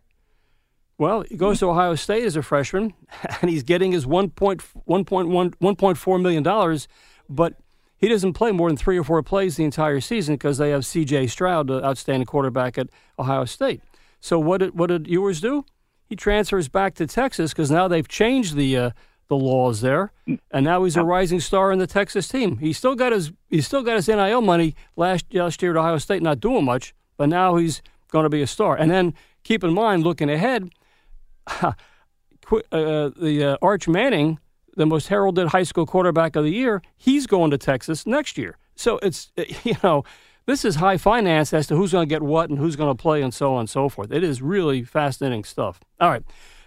[0.98, 2.94] Well, he goes to Ohio State as a freshman,
[3.40, 6.78] and he's getting his $1.4 million,
[7.28, 7.54] but
[7.98, 10.86] he doesn't play more than three or four plays the entire season because they have
[10.86, 11.28] C.J.
[11.28, 13.82] Stroud, the outstanding quarterback at Ohio State.
[14.20, 15.64] So what did, what did Ewers do?
[16.08, 18.90] He transfers back to Texas because now they've changed the uh,
[19.28, 20.12] the laws there,
[20.52, 22.58] and now he's a rising star in the Texas team.
[22.58, 25.98] He still got his he still got his NIL money last last year at Ohio
[25.98, 28.76] State, not doing much, but now he's going to be a star.
[28.76, 30.70] And then keep in mind, looking ahead,
[31.46, 31.72] uh,
[32.50, 34.38] the uh, Arch Manning,
[34.76, 38.56] the most heralded high school quarterback of the year, he's going to Texas next year.
[38.74, 39.32] So it's
[39.64, 40.04] you know
[40.46, 43.00] this is high finance as to who's going to get what and who's going to
[43.00, 44.12] play and so on and so forth.
[44.12, 45.80] It is really fascinating stuff.
[46.00, 46.22] All right.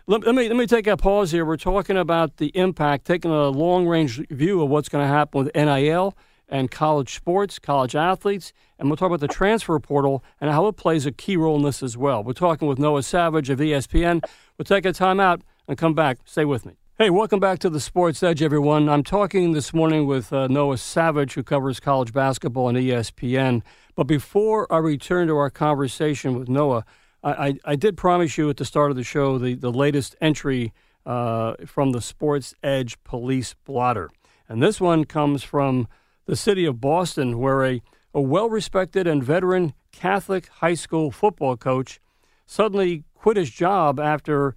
[0.05, 1.45] Let, let, me let me take a pause here.
[1.45, 5.45] We're talking about the impact, taking a long range view of what's going to happen
[5.45, 6.17] with NIL
[6.49, 10.75] and college sports, college athletes, and we'll talk about the transfer portal and how it
[10.75, 12.23] plays a key role in this as well.
[12.23, 14.23] We're talking with Noah Savage of ESPN.
[14.57, 16.17] We'll take a time out and come back.
[16.25, 16.73] Stay with me.
[16.97, 18.89] Hey, welcome back to the Sports Edge, everyone.
[18.89, 23.61] I'm talking this morning with uh, Noah Savage, who covers college basketball on ESPN.
[23.95, 26.83] But before I return to our conversation with Noah,
[27.23, 30.73] I, I, did promise you at the start of the show the, the latest entry
[31.05, 34.09] uh, from the Sports Edge Police Blotter.
[34.47, 35.87] And this one comes from
[36.29, 37.81] the city of Boston, where a,
[38.13, 41.99] a well respected and veteran Catholic high school football coach
[42.45, 44.55] suddenly quit his job after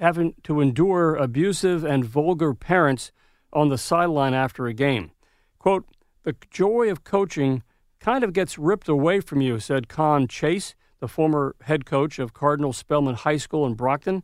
[0.00, 3.12] having to endure abusive and vulgar parents
[3.52, 5.10] on the sideline after a game.
[5.58, 5.84] Quote,
[6.22, 7.62] the joy of coaching
[7.98, 12.32] kind of gets ripped away from you, said Con Chase, the former head coach of
[12.32, 14.22] Cardinal Spellman High School in Brockton.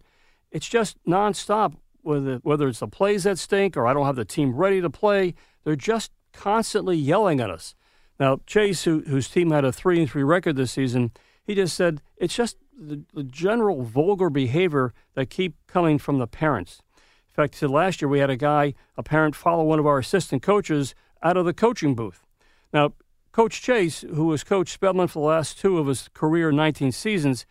[0.50, 4.24] It's just nonstop, whether, whether it's the plays that stink or I don't have the
[4.24, 5.34] team ready to play.
[5.64, 7.74] They're just constantly yelling at us.
[8.20, 11.10] Now, Chase, who, whose team had a 3 and 3 record this season,
[11.44, 16.26] he just said it's just the, the general vulgar behavior that keep coming from the
[16.26, 16.80] parents.
[16.96, 19.98] In fact, he last year we had a guy, a parent, follow one of our
[19.98, 22.24] assistant coaches out of the coaching booth.
[22.72, 22.92] Now,
[23.32, 27.44] Coach Chase, who has coached Spellman for the last two of his career 19 seasons,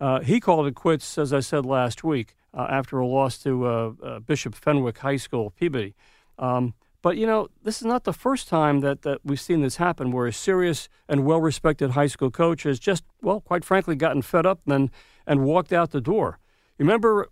[0.00, 3.66] uh, he called it quits, as I said last week, uh, after a loss to
[3.66, 5.94] uh, uh Bishop Fenwick High School, Peabody.
[6.38, 9.76] Um, but, you know, this is not the first time that, that we've seen this
[9.76, 13.94] happen where a serious and well respected high school coach has just, well, quite frankly,
[13.94, 14.90] gotten fed up and,
[15.26, 16.38] and walked out the door.
[16.78, 17.28] Remember,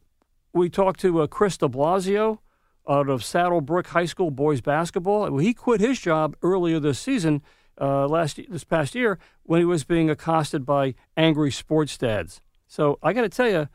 [0.52, 2.40] we talked to uh, Chris de Blasio
[2.87, 5.38] out of Saddlebrook High School boys basketball.
[5.38, 7.40] He quit his job earlier this season
[7.80, 12.42] uh, last this past year when he was being accosted by angry sports dads.
[12.68, 13.68] So I got to tell you,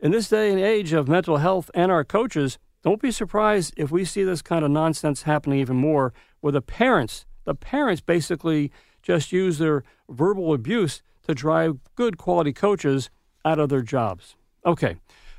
[0.00, 3.90] in this day and age of mental health and our coaches, don't be surprised if
[3.90, 8.72] we see this kind of nonsense happening even more, where the parents, the parents basically
[9.02, 13.10] just use their verbal abuse to drive good quality coaches
[13.44, 14.36] out of their jobs.
[14.64, 14.96] Okay.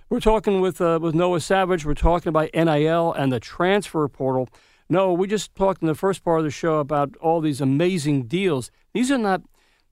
[0.10, 1.86] We're talking with uh, with Noah Savage.
[1.86, 4.50] We're talking about NIL and the transfer portal.
[4.90, 8.24] No, we just talked in the first part of the show about all these amazing
[8.24, 8.72] deals.
[8.94, 9.42] These are not,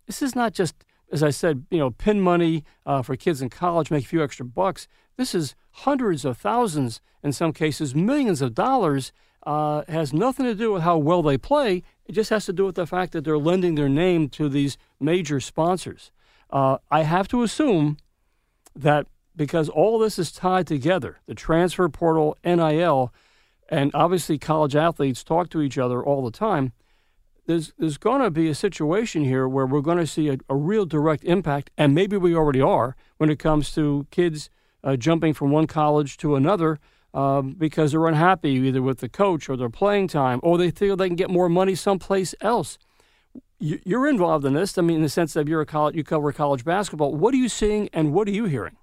[0.07, 0.75] this is not just,
[1.09, 4.21] as I said, you know, pin money uh, for kids in college, make a few
[4.21, 4.89] extra bucks.
[5.15, 9.11] This is hundreds of thousands, in some cases, millions of dollars.
[9.47, 11.81] Uh, has nothing to do with how well they play.
[12.05, 14.77] It just has to do with the fact that they're lending their name to these
[14.99, 16.11] major sponsors.
[16.49, 17.97] Uh, I have to assume
[18.75, 23.13] that because all this is tied together, the transfer portal, NIL,
[23.69, 26.73] and obviously college athletes talk to each other all the time.
[27.45, 30.55] There's there's going to be a situation here where we're going to see a, a,
[30.55, 34.49] real direct impact, and maybe we already are when it comes to kids
[34.83, 36.79] uh, jumping from one college to another
[37.13, 40.95] um, because they're unhappy either with the coach or their playing time, or they feel
[40.95, 42.77] they can get more money someplace else.
[43.59, 44.77] You're involved in this.
[44.77, 47.13] I mean, in the sense that you're a college, you cover college basketball.
[47.15, 48.77] What are you seeing, and what are you hearing?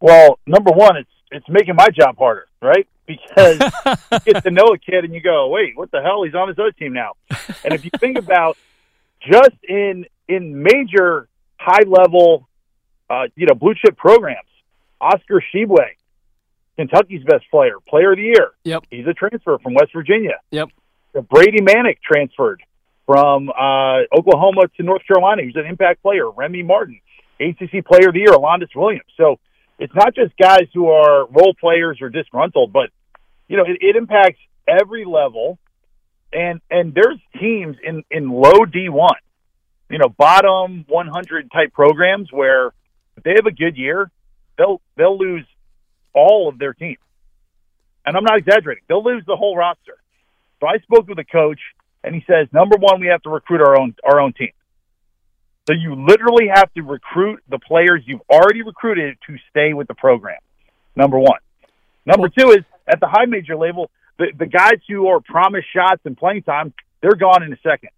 [0.00, 2.86] Well, number one, it's it's making my job harder, right?
[3.06, 3.58] Because
[4.12, 6.22] you get to know a kid and you go, wait, what the hell?
[6.22, 7.14] He's on his other team now.
[7.64, 8.56] And if you think about
[9.20, 12.48] just in in major high level,
[13.10, 14.47] uh, you know, blue chip programs,
[15.00, 15.86] Oscar Tshiebwe,
[16.76, 18.50] Kentucky's best player, player of the year.
[18.64, 18.84] Yep.
[18.90, 20.40] He's a transfer from West Virginia.
[20.50, 20.68] Yep.
[21.28, 22.62] Brady Manek transferred
[23.06, 25.42] from uh, Oklahoma to North Carolina.
[25.42, 26.30] He's an impact player.
[26.30, 27.00] Remy Martin,
[27.40, 29.10] ACC player of the year, Alondes Williams.
[29.16, 29.38] So
[29.78, 32.90] it's not just guys who are role players or disgruntled, but
[33.48, 35.58] you know, it, it impacts every level.
[36.32, 39.08] And and there's teams in in low D1,
[39.88, 42.66] you know, bottom 100 type programs where
[43.16, 44.10] if they have a good year,
[44.58, 45.46] they'll they'll lose
[46.14, 46.96] all of their team.
[48.04, 48.84] And I'm not exaggerating.
[48.88, 49.96] They'll lose the whole roster.
[50.60, 51.60] So I spoke with a coach
[52.02, 54.52] and he says, number one, we have to recruit our own our own team.
[55.68, 59.94] So you literally have to recruit the players you've already recruited to stay with the
[59.94, 60.40] program.
[60.96, 61.40] Number one.
[62.06, 66.00] Number two is at the high major level, the, the guys who are promised shots
[66.06, 67.90] and playing time, they're gone in a second.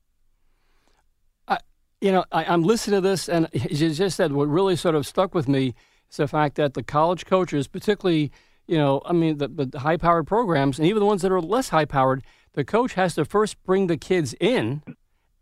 [1.46, 1.58] I,
[2.00, 5.06] you know, I, am listening to this, and you just said what really sort of
[5.06, 5.76] stuck with me
[6.10, 8.32] is the fact that the college coaches, particularly,
[8.66, 11.40] you know, I mean, the, the high powered programs, and even the ones that are
[11.40, 14.82] less high powered, the coach has to first bring the kids in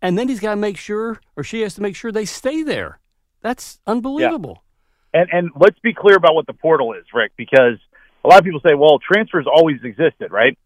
[0.00, 2.62] and then he's got to make sure, or she has to make sure they stay
[2.62, 3.00] there.
[3.40, 4.62] That's unbelievable.
[5.14, 5.20] Yeah.
[5.20, 7.78] And and let's be clear about what the portal is, Rick, because
[8.24, 10.58] a lot of people say, well, transfers always existed, right?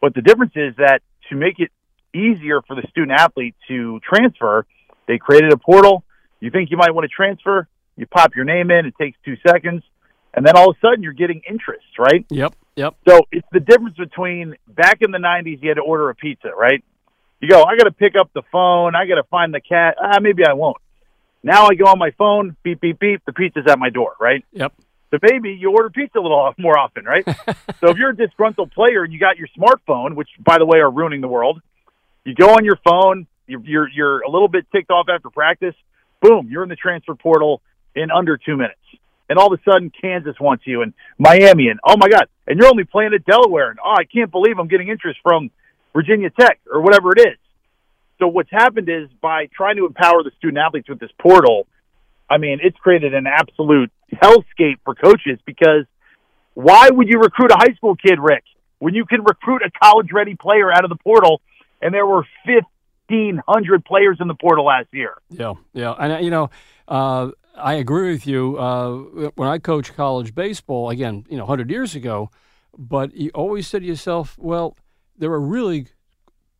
[0.00, 1.70] But the difference is that to make it
[2.14, 4.66] easier for the student athlete to transfer,
[5.06, 6.02] they created a portal.
[6.40, 7.68] You think you might want to transfer,
[8.00, 9.82] you pop your name in, it takes two seconds,
[10.32, 12.24] and then all of a sudden you're getting interest, right?
[12.30, 12.96] Yep, yep.
[13.06, 16.48] So it's the difference between back in the 90s, you had to order a pizza,
[16.48, 16.82] right?
[17.40, 18.94] You go, I got to pick up the phone.
[18.94, 19.96] I got to find the cat.
[20.00, 20.76] Ah, maybe I won't.
[21.42, 23.22] Now I go on my phone, beep, beep, beep.
[23.24, 24.44] The pizza's at my door, right?
[24.52, 24.74] Yep.
[25.10, 27.24] So maybe you order pizza a little more often, right?
[27.80, 30.78] so if you're a disgruntled player and you got your smartphone, which by the way
[30.78, 31.60] are ruining the world,
[32.24, 33.26] you go on your phone.
[33.46, 35.74] You're you're, you're a little bit ticked off after practice.
[36.20, 37.62] Boom, you're in the transfer portal
[37.94, 38.80] in under two minutes.
[39.28, 42.58] And all of a sudden, Kansas wants you, and Miami, and oh my God, and
[42.58, 45.50] you're only playing at Delaware, and oh, I can't believe I'm getting interest from
[45.92, 47.38] Virginia Tech or whatever it is.
[48.18, 51.66] So what's happened is by trying to empower the student athletes with this portal,
[52.28, 55.86] I mean, it's created an absolute hellscape for coaches because
[56.54, 58.44] why would you recruit a high school kid, Rick,
[58.78, 61.40] when you can recruit a college ready player out of the portal
[61.80, 65.14] and there were 1500 players in the portal last year.
[65.30, 65.94] Yeah, yeah.
[65.98, 66.50] And uh, you know,
[66.88, 68.58] uh, I agree with you.
[68.58, 72.30] Uh, when I coached college baseball, again, you know, 100 years ago,
[72.76, 74.76] but you always said to yourself, well,
[75.16, 75.88] there are really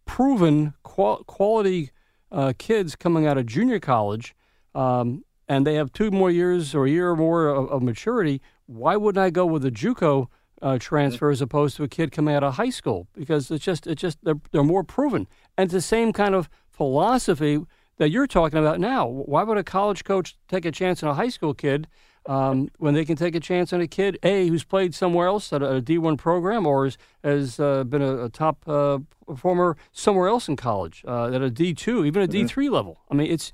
[0.05, 1.91] proven qual- quality
[2.33, 4.35] uh, kids coming out of junior college,
[4.75, 8.41] um, and they have two more years or a year or more of, of maturity.
[8.67, 10.27] Why wouldn't I go with a JUCO
[10.63, 13.09] uh, transfer as opposed to a kid coming out of high school?
[13.15, 15.27] Because it's just it's just they're, they're more proven,
[15.57, 17.61] and it's the same kind of philosophy
[18.01, 19.07] that you're talking about now.
[19.07, 21.87] Why would a college coach take a chance on a high school kid
[22.25, 25.53] um, when they can take a chance on a kid a who's played somewhere else
[25.53, 30.29] at a D1 program or has, has uh, been a, a top uh, performer somewhere
[30.29, 32.47] else in college uh, at a D2, even a mm-hmm.
[32.47, 33.01] D3 level.
[33.11, 33.53] I mean, it's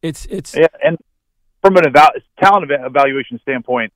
[0.00, 0.96] it's it's yeah, and
[1.60, 3.92] from an eval- talent evaluation standpoint,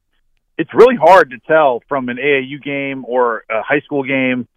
[0.59, 4.49] it's really hard to tell from an AAU game or a high school game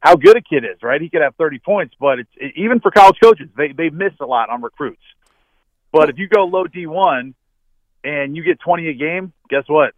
[0.00, 0.82] how good a kid is.
[0.82, 1.00] Right?
[1.00, 4.26] He could have 30 points, but it's even for college coaches, they they miss a
[4.26, 5.02] lot on recruits.
[5.92, 7.34] But if you go low D1
[8.04, 9.94] and you get 20 a game, guess what?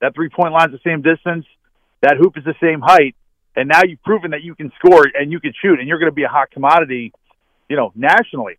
[0.00, 1.46] That three point line's the same distance.
[2.02, 3.16] That hoop is the same height.
[3.56, 6.10] And now you've proven that you can score and you can shoot and you're going
[6.10, 7.12] to be a hot commodity,
[7.68, 8.58] you know, nationally.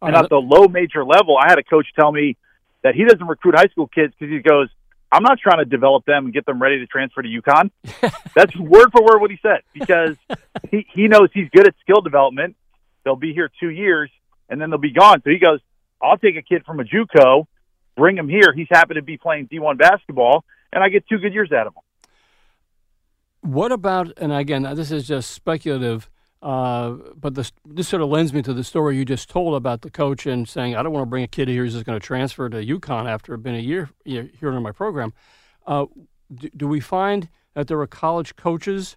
[0.00, 2.36] And at the low major level, I had a coach tell me
[2.82, 4.68] that he doesn't recruit high school kids because he goes,
[5.12, 7.70] I'm not trying to develop them and get them ready to transfer to UConn.
[8.34, 10.16] That's word for word what he said because
[10.70, 12.56] he, he knows he's good at skill development.
[13.04, 14.10] They'll be here two years
[14.48, 15.20] and then they'll be gone.
[15.22, 15.60] So he goes,
[16.00, 17.46] I'll take a kid from a JUCO
[17.96, 18.52] bring him here.
[18.54, 21.74] He's happy to be playing D1 basketball, and I get two good years out of
[21.74, 21.82] him.
[23.52, 26.08] What about, and again, this is just speculative,
[26.42, 29.82] uh, but this, this sort of lends me to the story you just told about
[29.82, 31.98] the coach and saying, I don't want to bring a kid here who's just going
[31.98, 35.12] to transfer to UConn after been a year here in my program.
[35.66, 35.86] Uh,
[36.34, 38.96] do, do we find that there are college coaches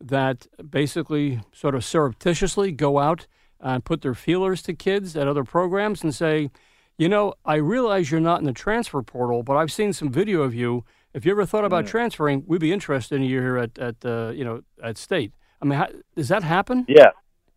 [0.00, 3.26] that basically sort of surreptitiously go out
[3.60, 6.50] and put their feelers to kids at other programs and say,
[6.96, 10.42] you know, I realize you're not in the transfer portal, but I've seen some video
[10.42, 10.84] of you.
[11.12, 14.32] If you ever thought about transferring, we'd be interested in you here at, at uh,
[14.34, 15.32] you know, at State.
[15.60, 16.84] I mean, how, does that happen?
[16.88, 17.10] Yeah.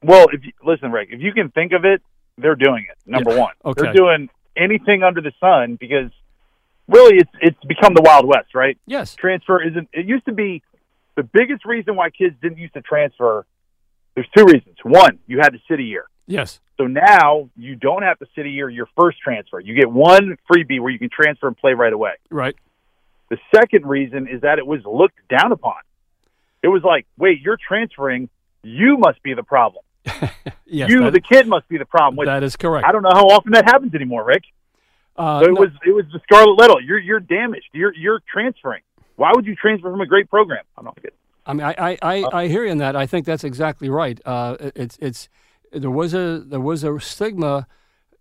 [0.04, 2.02] Well, if you, listen, Rick, if you can think of it,
[2.38, 2.98] they're doing it.
[3.06, 3.39] Number yeah.
[3.39, 3.82] one, okay.
[3.82, 6.12] they're doing anything under the sun because
[6.88, 8.78] really it's it's become the Wild West, right?
[8.86, 9.16] Yes.
[9.16, 9.89] Transfer isn't.
[9.93, 10.62] It used to be
[11.16, 13.45] the biggest reason why kids didn't used to transfer.
[14.16, 14.78] There's two reasons.
[14.84, 16.06] One, you had to sit a year.
[16.28, 16.60] Yes.
[16.78, 19.60] So now you don't have to sit a year your first transfer.
[19.60, 22.14] You get one freebie where you can transfer and play right away.
[22.30, 22.56] Right.
[23.30, 25.76] The second reason is that it was looked down upon.
[26.64, 28.30] It was like, wait, you're transferring.
[28.64, 29.84] You must be the problem.
[30.66, 32.16] yes, you, the kid, must be the problem.
[32.16, 32.88] Which, that is correct.
[32.88, 34.43] I don't know how often that happens anymore, Rick.
[35.16, 35.62] Uh, so it no.
[35.62, 36.80] was it was the Scarlet Letter.
[36.82, 37.70] You're you're damaged.
[37.74, 38.82] You're you're transferring.
[39.16, 40.64] Why would you transfer from a great program?
[40.78, 41.18] I'm not kidding.
[41.45, 42.95] I mean, I, I, uh, I hear you in that.
[42.95, 44.20] I think that's exactly right.
[44.26, 45.30] Uh, it's it's
[45.72, 47.68] there was a there was a stigma,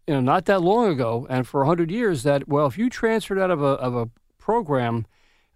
[0.07, 3.39] you know, not that long ago, and for hundred years that well, if you transferred
[3.39, 4.09] out of a of a
[4.39, 5.07] program,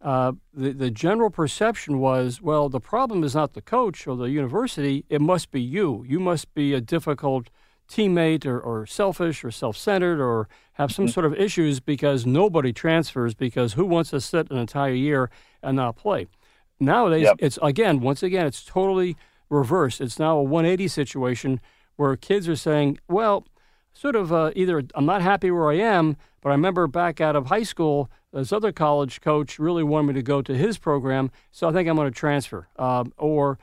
[0.03, 4.31] uh, the the general perception was well, the problem is not the coach or the
[4.31, 6.05] university; it must be you.
[6.09, 7.51] You must be a difficult
[7.91, 11.13] teammate or, or selfish or self-centered or have some mm-hmm.
[11.13, 15.29] sort of issues because nobody transfers because who wants to sit an entire year
[15.61, 16.29] and not play
[16.79, 17.35] nowadays yep.
[17.41, 19.17] it's again once again it's totally
[19.49, 21.61] reversed it's now a 180 situation
[21.97, 23.45] where kids are saying well
[24.01, 27.37] sort of uh, either i'm not happy where i am but i remember back out
[27.37, 31.31] of high school this other college coach really wanted me to go to his program
[31.51, 33.59] so i think i'm going to transfer um, or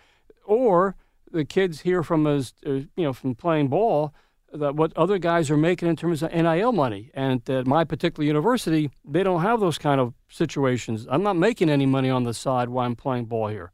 [0.45, 0.95] or
[1.31, 4.13] the kids hear from us, uh, you know, from playing ball,
[4.53, 7.11] that what other guys are making in terms of NIL money.
[7.13, 11.05] And at my particular university, they don't have those kind of situations.
[11.09, 13.71] I'm not making any money on the side while I'm playing ball here.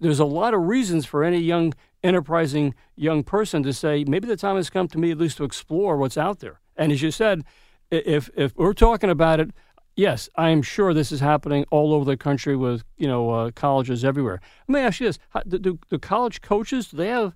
[0.00, 4.36] There's a lot of reasons for any young, enterprising young person to say, maybe the
[4.36, 6.60] time has come to me at least to explore what's out there.
[6.76, 7.44] And as you said,
[7.90, 9.50] if if we're talking about it,
[9.94, 13.50] Yes, I am sure this is happening all over the country with you know uh,
[13.50, 14.40] colleges everywhere.
[14.66, 17.34] Let me ask you this: do, do, do, college coaches do they have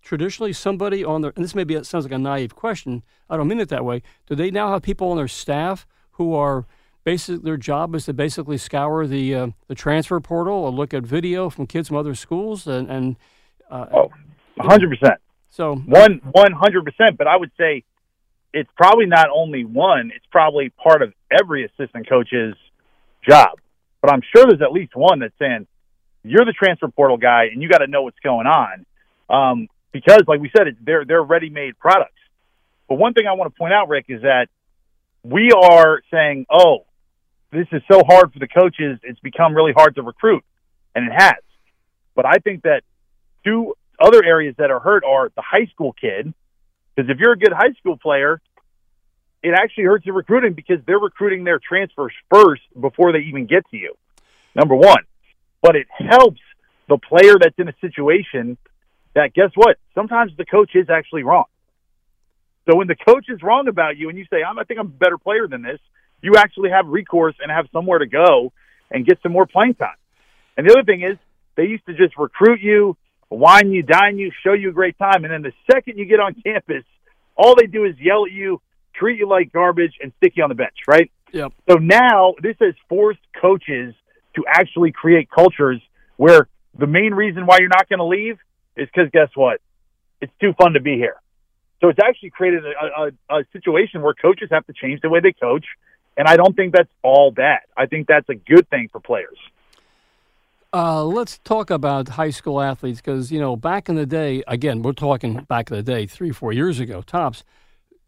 [0.00, 1.32] traditionally somebody on their?
[1.36, 3.02] And this maybe sounds like a naive question.
[3.28, 4.02] I don't mean it that way.
[4.26, 6.66] Do they now have people on their staff who are
[7.04, 11.02] basically their job is to basically scour the uh, the transfer portal or look at
[11.02, 13.16] video from kids from other schools and and
[13.70, 14.10] uh, oh,
[14.58, 15.20] hundred percent.
[15.50, 17.16] So one one hundred percent.
[17.16, 17.84] But I would say
[18.52, 22.54] it's probably not only one, it's probably part of every assistant coach's
[23.28, 23.58] job.
[24.00, 25.66] But I'm sure there's at least one that's saying,
[26.24, 28.86] you're the transfer portal guy and you got to know what's going on.
[29.28, 32.14] Um, because like we said, it's, they're, they're ready-made products.
[32.88, 34.48] But one thing I want to point out, Rick, is that
[35.22, 36.86] we are saying, oh,
[37.52, 38.98] this is so hard for the coaches.
[39.02, 40.44] It's become really hard to recruit.
[40.94, 41.42] And it has.
[42.16, 42.82] But I think that
[43.44, 46.32] two other areas that are hurt are the high school kid
[46.94, 48.40] because if you're a good high school player,
[49.42, 53.64] it actually hurts your recruiting because they're recruiting their transfers first before they even get
[53.70, 53.94] to you.
[54.54, 55.02] Number one.
[55.62, 56.40] But it helps
[56.88, 58.58] the player that's in a situation
[59.14, 59.76] that guess what?
[59.94, 61.44] Sometimes the coach is actually wrong.
[62.68, 64.90] So when the coach is wrong about you and you say, I think I'm a
[64.90, 65.80] better player than this,
[66.22, 68.52] you actually have recourse and have somewhere to go
[68.90, 69.96] and get some more playing time.
[70.56, 71.16] And the other thing is
[71.56, 72.96] they used to just recruit you
[73.36, 75.24] wine you, dine you, show you a great time.
[75.24, 76.84] And then the second you get on campus,
[77.36, 78.60] all they do is yell at you,
[78.94, 81.10] treat you like garbage, and stick you on the bench, right?
[81.32, 81.52] Yep.
[81.68, 83.94] So now this has forced coaches
[84.34, 85.80] to actually create cultures
[86.16, 88.38] where the main reason why you're not going to leave
[88.76, 89.60] is because guess what?
[90.20, 91.16] It's too fun to be here.
[91.80, 95.20] So it's actually created a, a, a situation where coaches have to change the way
[95.20, 95.64] they coach.
[96.16, 97.60] And I don't think that's all bad.
[97.76, 99.38] I think that's a good thing for players.
[100.72, 104.82] Uh, let's talk about high school athletes because, you know, back in the day, again,
[104.82, 107.42] we're talking back in the day, three, four years ago, tops.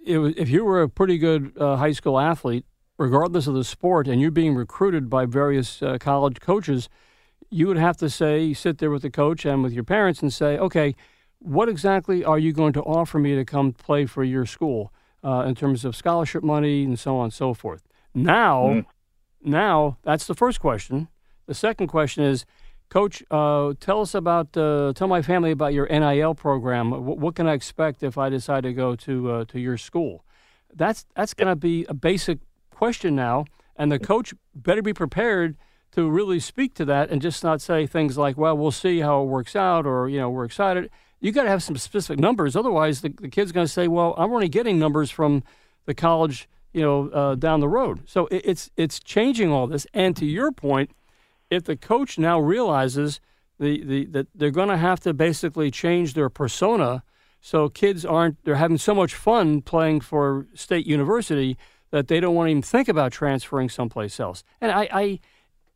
[0.06, 2.64] Was, if you were a pretty good uh, high school athlete,
[2.98, 6.88] regardless of the sport, and you're being recruited by various uh, college coaches,
[7.50, 10.32] you would have to say, sit there with the coach and with your parents and
[10.32, 10.94] say, okay,
[11.40, 14.92] what exactly are you going to offer me to come play for your school
[15.24, 17.82] uh, in terms of scholarship money and so on and so forth?
[18.14, 18.86] Now, mm.
[19.42, 21.08] now that's the first question.
[21.46, 22.44] The second question is,
[22.88, 26.90] Coach, uh, tell us about, uh, tell my family about your NIL program.
[26.90, 30.26] W- what can I expect if I decide to go to uh, to your school?
[30.74, 32.40] That's that's going to be a basic
[32.70, 35.56] question now, and the coach better be prepared
[35.92, 39.22] to really speak to that and just not say things like, "Well, we'll see how
[39.22, 42.56] it works out," or you know, "We're excited." You got to have some specific numbers,
[42.56, 45.44] otherwise the, the kid's going to say, "Well, I'm only getting numbers from
[45.86, 49.86] the college, you know, uh, down the road." So it, it's it's changing all this,
[49.94, 50.90] and to your point
[51.52, 53.20] if the coach now realizes
[53.58, 57.02] the, the that they're going to have to basically change their persona
[57.40, 61.56] so kids aren't they're having so much fun playing for state university
[61.90, 64.42] that they don't want to even think about transferring someplace else.
[64.60, 65.20] And I, I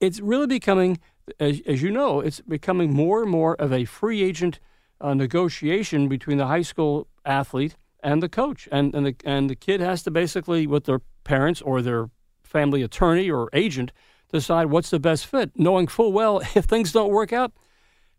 [0.01, 0.99] it's really becoming,
[1.41, 4.61] as, as you know, it's becoming more and more of a free agent
[5.01, 9.57] uh, negotiation between the high school athlete and the coach, and and the and the
[9.57, 12.11] kid has to basically, with their parents or their
[12.43, 13.93] family attorney or agent,
[14.33, 17.53] decide what's the best fit, knowing full well if things don't work out,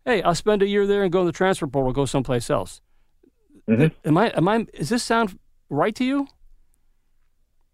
[0.04, 2.80] hey, I'll spend a year there and go to the transfer portal, go someplace else.
[3.68, 3.92] Mhm.
[4.04, 4.30] Am I?
[4.30, 4.62] Am I?
[4.62, 5.38] Does this sound
[5.68, 6.26] right to you?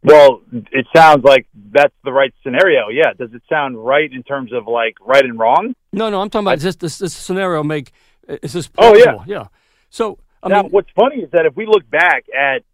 [0.02, 2.88] Well, it sounds like that's the right scenario.
[2.90, 3.14] Yeah.
[3.18, 5.74] Does it sound right in terms of like right and wrong?
[5.92, 6.20] No, no.
[6.20, 6.98] I'm talking about this, this.
[6.98, 7.92] This scenario make
[8.28, 9.24] is this Oh, yeah.
[9.26, 9.46] yeah.
[9.88, 12.64] So I now, mean, what's funny is that if we look back at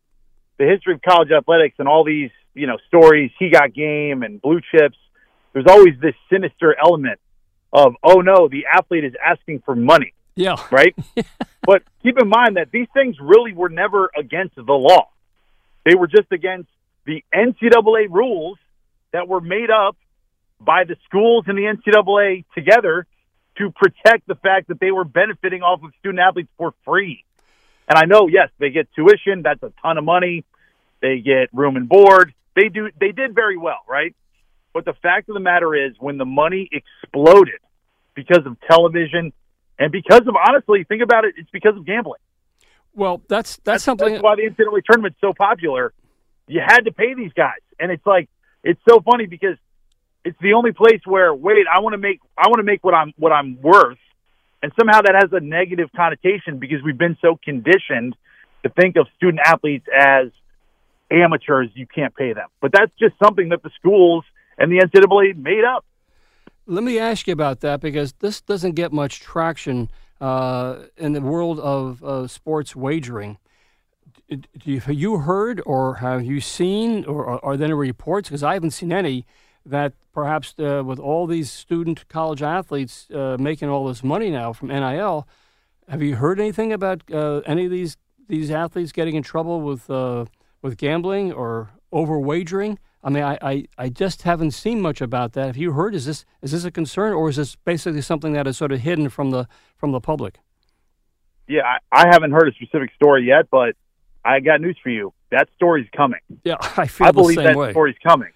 [0.59, 4.43] the history of college athletics and all these, you know, stories, he got game and
[4.43, 4.97] blue chips,
[5.53, 7.19] there's always this sinister element
[7.73, 10.95] of, oh no, the athlete is asking for money, yeah, right?
[11.63, 15.09] but keep in mind that these things really were never against the law.
[15.85, 16.69] They were just against
[17.07, 18.59] the NCAA rules
[19.13, 19.97] that were made up
[20.61, 23.07] by the schools and the NCAA together
[23.59, 27.25] to protect the fact that they were benefiting off of student athletes for free.
[27.89, 29.43] And I know, yes, they get tuition.
[29.43, 30.45] That's a ton of money.
[31.01, 32.33] They get room and board.
[32.55, 32.91] They do.
[32.99, 34.15] They did very well, right?
[34.73, 37.61] But the fact of the matter is, when the money exploded
[38.15, 39.33] because of television
[39.79, 42.21] and because of honestly, think about it, it's because of gambling.
[42.95, 44.09] well, that's that's, something.
[44.09, 45.93] That's why the NCAA tournament's so popular.
[46.47, 48.29] You had to pay these guys, and it's like
[48.63, 49.57] it's so funny because
[50.25, 52.95] it's the only place where wait, I want to make I want to make what
[52.95, 53.99] I'm what I'm worth,
[54.63, 58.15] and somehow that has a negative connotation because we've been so conditioned
[58.63, 60.29] to think of student athletes as
[61.11, 61.71] amateurs.
[61.75, 64.25] You can't pay them, but that's just something that the schools
[64.61, 65.85] and the NCAA made up.
[66.67, 69.91] Let me ask you about that because this doesn't get much traction
[70.21, 73.39] uh, in the world of uh, sports wagering.
[74.29, 78.29] Do you, have you heard or have you seen, or are, there any reports?
[78.29, 79.27] Because I haven't seen any
[79.67, 84.53] that perhaps uh, with all these student college athletes uh, making all this money now
[84.53, 85.27] from NIL,
[85.89, 87.97] have you heard anything about uh, any of these
[88.29, 90.27] these athletes getting in trouble with uh,
[90.63, 92.79] with gambling or over wagering?
[93.03, 95.47] I mean, I, I, I just haven't seen much about that.
[95.47, 95.95] Have you heard?
[95.95, 98.81] Is this is this a concern, or is this basically something that is sort of
[98.81, 100.39] hidden from the from the public?
[101.49, 103.75] Yeah, I, I haven't heard a specific story yet, but
[104.25, 105.13] I got news for you.
[105.31, 106.21] That story's coming.
[106.45, 107.71] Yeah, I feel I believe that way.
[107.71, 108.31] story's coming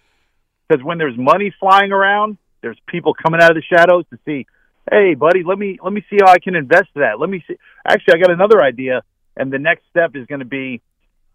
[0.69, 4.47] because when there's money flying around, there's people coming out of the shadows to see,
[4.91, 7.21] hey, buddy, let me let me see how I can invest that.
[7.21, 7.57] Let me see.
[7.87, 9.03] Actually, I got another idea,
[9.37, 10.81] and the next step is going to be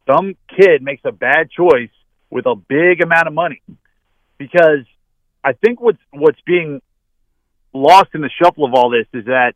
[0.10, 1.92] some kid makes a bad choice
[2.30, 3.62] with a big amount of money
[4.38, 4.86] because
[5.44, 6.82] I think what's what's being
[7.74, 9.54] lost in the shuffle of all this is that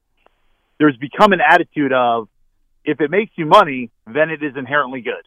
[0.79, 2.27] there's become an attitude of
[2.85, 5.25] if it makes you money, then it is inherently good,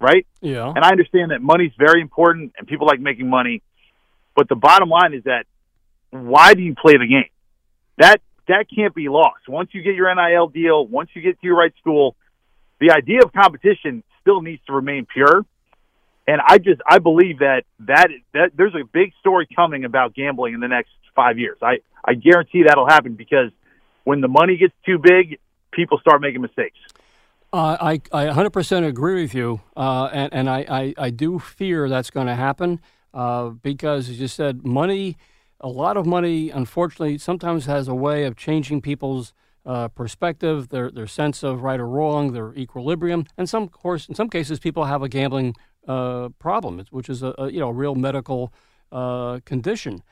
[0.00, 0.26] right?
[0.40, 3.62] Yeah, And I understand that money's very important and people like making money,
[4.34, 5.44] but the bottom line is that
[6.10, 7.30] why do you play the game?
[7.98, 9.48] That that can't be lost.
[9.48, 12.14] Once you get your NIL deal, once you get to your right school,
[12.80, 15.44] the idea of competition still needs to remain pure.
[16.26, 20.54] And I just I believe that that that there's a big story coming about gambling
[20.54, 21.58] in the next 5 years.
[21.62, 23.50] I I guarantee that'll happen because
[24.04, 25.38] when the money gets too big,
[25.72, 26.78] people start making mistakes.
[27.52, 31.88] Uh, I, I 100% agree with you, uh, and, and I, I, I do fear
[31.88, 32.80] that's going to happen
[33.14, 35.16] uh, because, as you said, money,
[35.60, 39.32] a lot of money, unfortunately, sometimes has a way of changing people's
[39.64, 44.08] uh, perspective, their, their sense of right or wrong, their equilibrium, and some, of course,
[44.08, 45.54] in some cases, people have a gambling
[45.88, 48.52] uh, problem, which is a, a you know real medical
[48.92, 50.02] uh, condition.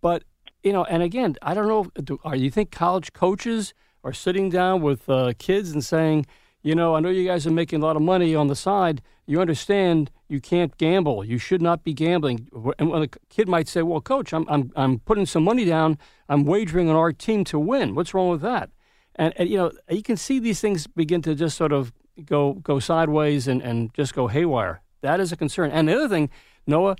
[0.00, 0.24] But
[0.62, 1.84] you know, and again, I don't know.
[2.02, 6.26] Do, are you think college coaches are sitting down with uh, kids and saying,
[6.62, 9.02] you know, I know you guys are making a lot of money on the side.
[9.26, 11.24] You understand you can't gamble.
[11.24, 12.48] You should not be gambling.
[12.78, 15.98] And when a kid might say, "Well, coach, I'm I'm I'm putting some money down.
[16.28, 17.94] I'm wagering on our team to win.
[17.94, 18.70] What's wrong with that?"
[19.14, 21.92] And, and you know, you can see these things begin to just sort of
[22.24, 24.80] go go sideways and, and just go haywire.
[25.06, 25.70] That is a concern.
[25.70, 26.30] And the other thing,
[26.66, 26.96] Noah,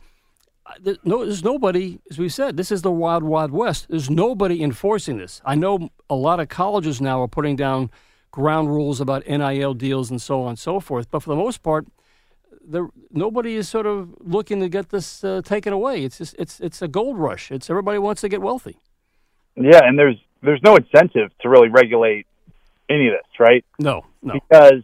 [0.80, 3.88] there- no, there's nobody, as we said, this is the wild, wild west.
[3.88, 5.40] There's nobody enforcing this.
[5.44, 7.90] I know a lot of colleges now are putting down
[8.30, 11.11] ground rules about NIL deals and so on and so forth.
[11.11, 11.86] But for the most part,
[12.64, 16.04] there, nobody is sort of looking to get this uh, taken away.
[16.04, 17.50] It's just, it's it's a gold rush.
[17.52, 18.76] It's everybody wants to get wealthy.
[19.57, 22.26] Yeah, and there's there's no incentive to really regulate
[22.88, 23.64] any of this, right?
[23.78, 24.34] No, no.
[24.34, 24.82] because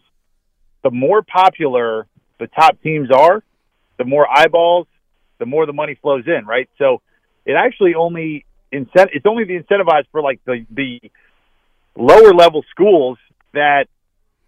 [0.84, 2.06] the more popular
[2.42, 3.42] the top teams are,
[3.98, 4.88] the more eyeballs,
[5.38, 6.68] the more the money flows in, right?
[6.76, 7.00] So
[7.44, 9.10] it actually only incent.
[9.12, 11.00] It's only the incentivized for like the the
[11.96, 13.18] lower level schools
[13.52, 13.86] that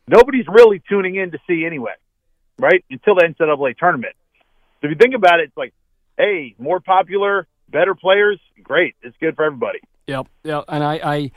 [0.09, 1.95] nobody's really tuning in to see anyway,
[2.59, 2.85] right?
[2.91, 4.15] Until the NCAA tournament.
[4.81, 5.73] So if you think about it, it's like,
[6.19, 8.97] hey, more popular, better players, great.
[9.03, 9.79] It's good for everybody.
[10.09, 11.31] Yep, yeah, and I, I,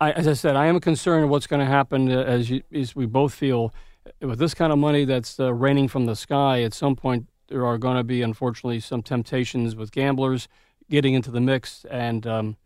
[0.00, 2.94] I, as I said, I am concerned what's going to happen uh, as, you, as
[2.94, 3.72] we both feel
[4.20, 6.62] with this kind of money that's uh, raining from the sky.
[6.62, 10.48] At some point, there are going to be, unfortunately, some temptations with gamblers
[10.90, 12.56] getting into the mix, and um,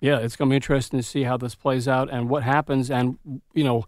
[0.00, 2.90] yeah, it's going to be interesting to see how this plays out and what happens,
[2.90, 3.18] and
[3.52, 3.84] you know,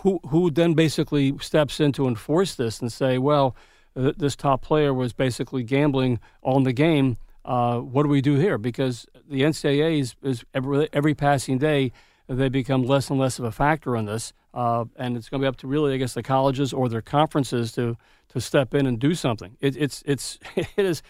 [0.00, 3.56] who who then basically steps in to enforce this and say, well,
[3.96, 7.16] th- this top player was basically gambling on the game.
[7.44, 8.58] Uh, what do we do here?
[8.58, 11.92] Because the NCAA is, is every, every passing day
[12.26, 15.44] they become less and less of a factor in this, uh, and it's going to
[15.44, 17.96] be up to really, I guess, the colleges or their conferences to
[18.28, 19.56] to step in and do something.
[19.60, 21.02] It, it's it's it is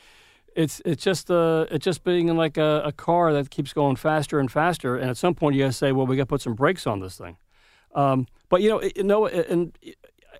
[0.56, 4.40] it's it's just uh it's just being like a, a, car that keeps going faster
[4.40, 6.40] and faster, and at some point you got to say, well, we got to put
[6.40, 7.36] some brakes on this thing.
[7.94, 9.76] Um, but you know, you know, and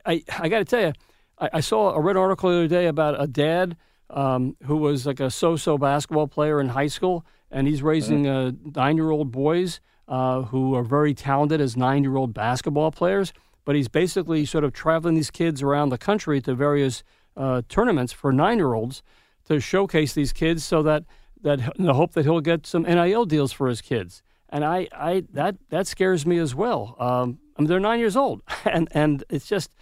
[0.07, 0.93] I I got to tell you,
[1.39, 3.77] I, I, saw a read article the other day about a dad
[4.11, 8.53] um, who was like a so-so basketball player in high school, and he's raising uh,
[8.75, 13.33] nine-year-old boys uh, who are very talented as nine-year-old basketball players.
[13.65, 17.03] But he's basically sort of traveling these kids around the country to various
[17.37, 19.03] uh, tournaments for nine-year-olds
[19.47, 21.05] to showcase these kids, so that
[21.43, 24.23] that in the hope that he'll get some NIL deals for his kids.
[24.49, 26.97] And I, I that that scares me as well.
[26.99, 29.75] Um, I mean, they're nine years old, and and it's just.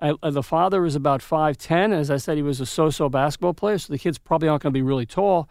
[0.00, 1.92] I, the father is about five ten.
[1.92, 4.72] As I said, he was a so-so basketball player, so the kids probably aren't going
[4.72, 5.48] to be really tall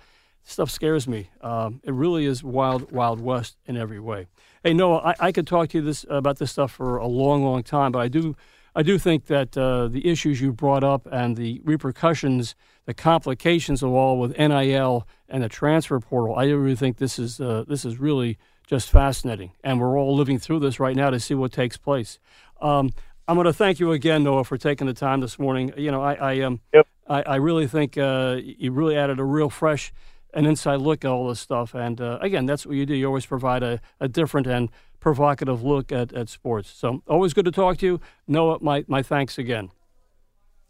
[0.48, 1.30] stuff scares me.
[1.42, 4.28] Um, it really is wild, wild west in every way.
[4.64, 7.44] Hey, Noah, I, I could talk to you this about this stuff for a long,
[7.44, 8.36] long time, but I do,
[8.74, 13.84] I do think that uh, the issues you brought up and the repercussions, the complications
[13.84, 17.84] of all with NIL and the transfer portal, I really think this is uh, this
[17.84, 21.52] is really just fascinating, and we're all living through this right now to see what
[21.52, 22.20] takes place.
[22.62, 22.92] Um,
[23.28, 25.74] I'm going to thank you again, Noah, for taking the time this morning.
[25.76, 26.88] You know, I, I um, yep.
[27.08, 29.92] I, I, really think uh, you really added a real fresh
[30.34, 31.74] an inside look at all this stuff.
[31.74, 32.94] And uh, again, that's what you do.
[32.94, 34.70] You always provide a, a different and
[35.00, 36.70] provocative look at, at sports.
[36.70, 38.02] So always good to talk to you.
[38.28, 39.72] Noah, my, my thanks again.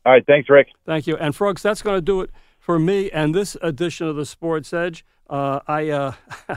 [0.06, 0.26] All right.
[0.26, 0.68] Thanks, Rick.
[0.86, 1.18] Thank you.
[1.18, 2.30] And, folks, that's going to do it
[2.60, 5.06] for me and this edition of the Sports Edge.
[5.30, 5.90] Uh, I.
[5.90, 6.14] Uh,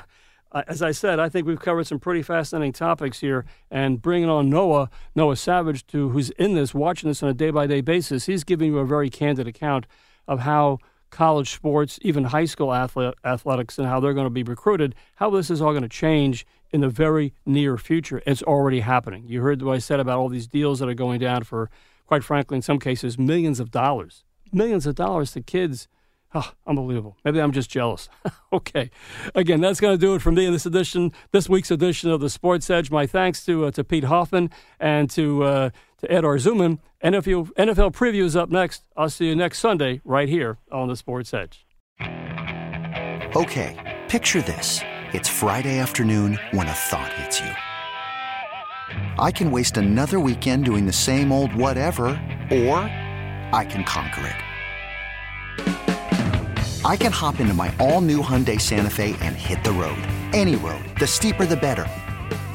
[0.53, 3.45] as I said, I think we've covered some pretty fascinating topics here.
[3.71, 7.51] And bringing on Noah, Noah Savage, to who's in this, watching this on a day
[7.51, 9.87] by day basis, he's giving you a very candid account
[10.27, 10.79] of how
[11.11, 15.51] college sports, even high school athletics, and how they're going to be recruited, how this
[15.51, 18.23] is all going to change in the very near future.
[18.27, 19.27] It's already happening.
[19.27, 21.71] You heard what I said about all these deals that are going down for,
[22.07, 24.25] quite frankly, in some cases, millions of dollars.
[24.53, 25.89] Millions of dollars to kids.
[26.33, 27.17] Oh, unbelievable.
[27.25, 28.09] Maybe I'm just jealous.
[28.53, 28.91] okay.
[29.35, 32.21] Again, that's going to do it for me in this edition, this week's edition of
[32.21, 32.91] the Sports Edge.
[32.91, 36.79] My thanks to uh, to Pete Hoffman and to uh, to Ed Arzuman.
[37.03, 38.85] NFL, NFL preview is up next.
[38.95, 41.65] I'll see you next Sunday right here on the Sports Edge.
[43.35, 44.81] Okay, picture this.
[45.15, 47.51] It's Friday afternoon when a thought hits you.
[49.19, 52.09] I can waste another weekend doing the same old whatever,
[52.51, 52.81] or
[53.53, 54.37] I can conquer it.
[56.85, 60.03] I can hop into my all new Hyundai Santa Fe and hit the road.
[60.33, 60.85] Any road.
[60.99, 61.87] The steeper, the better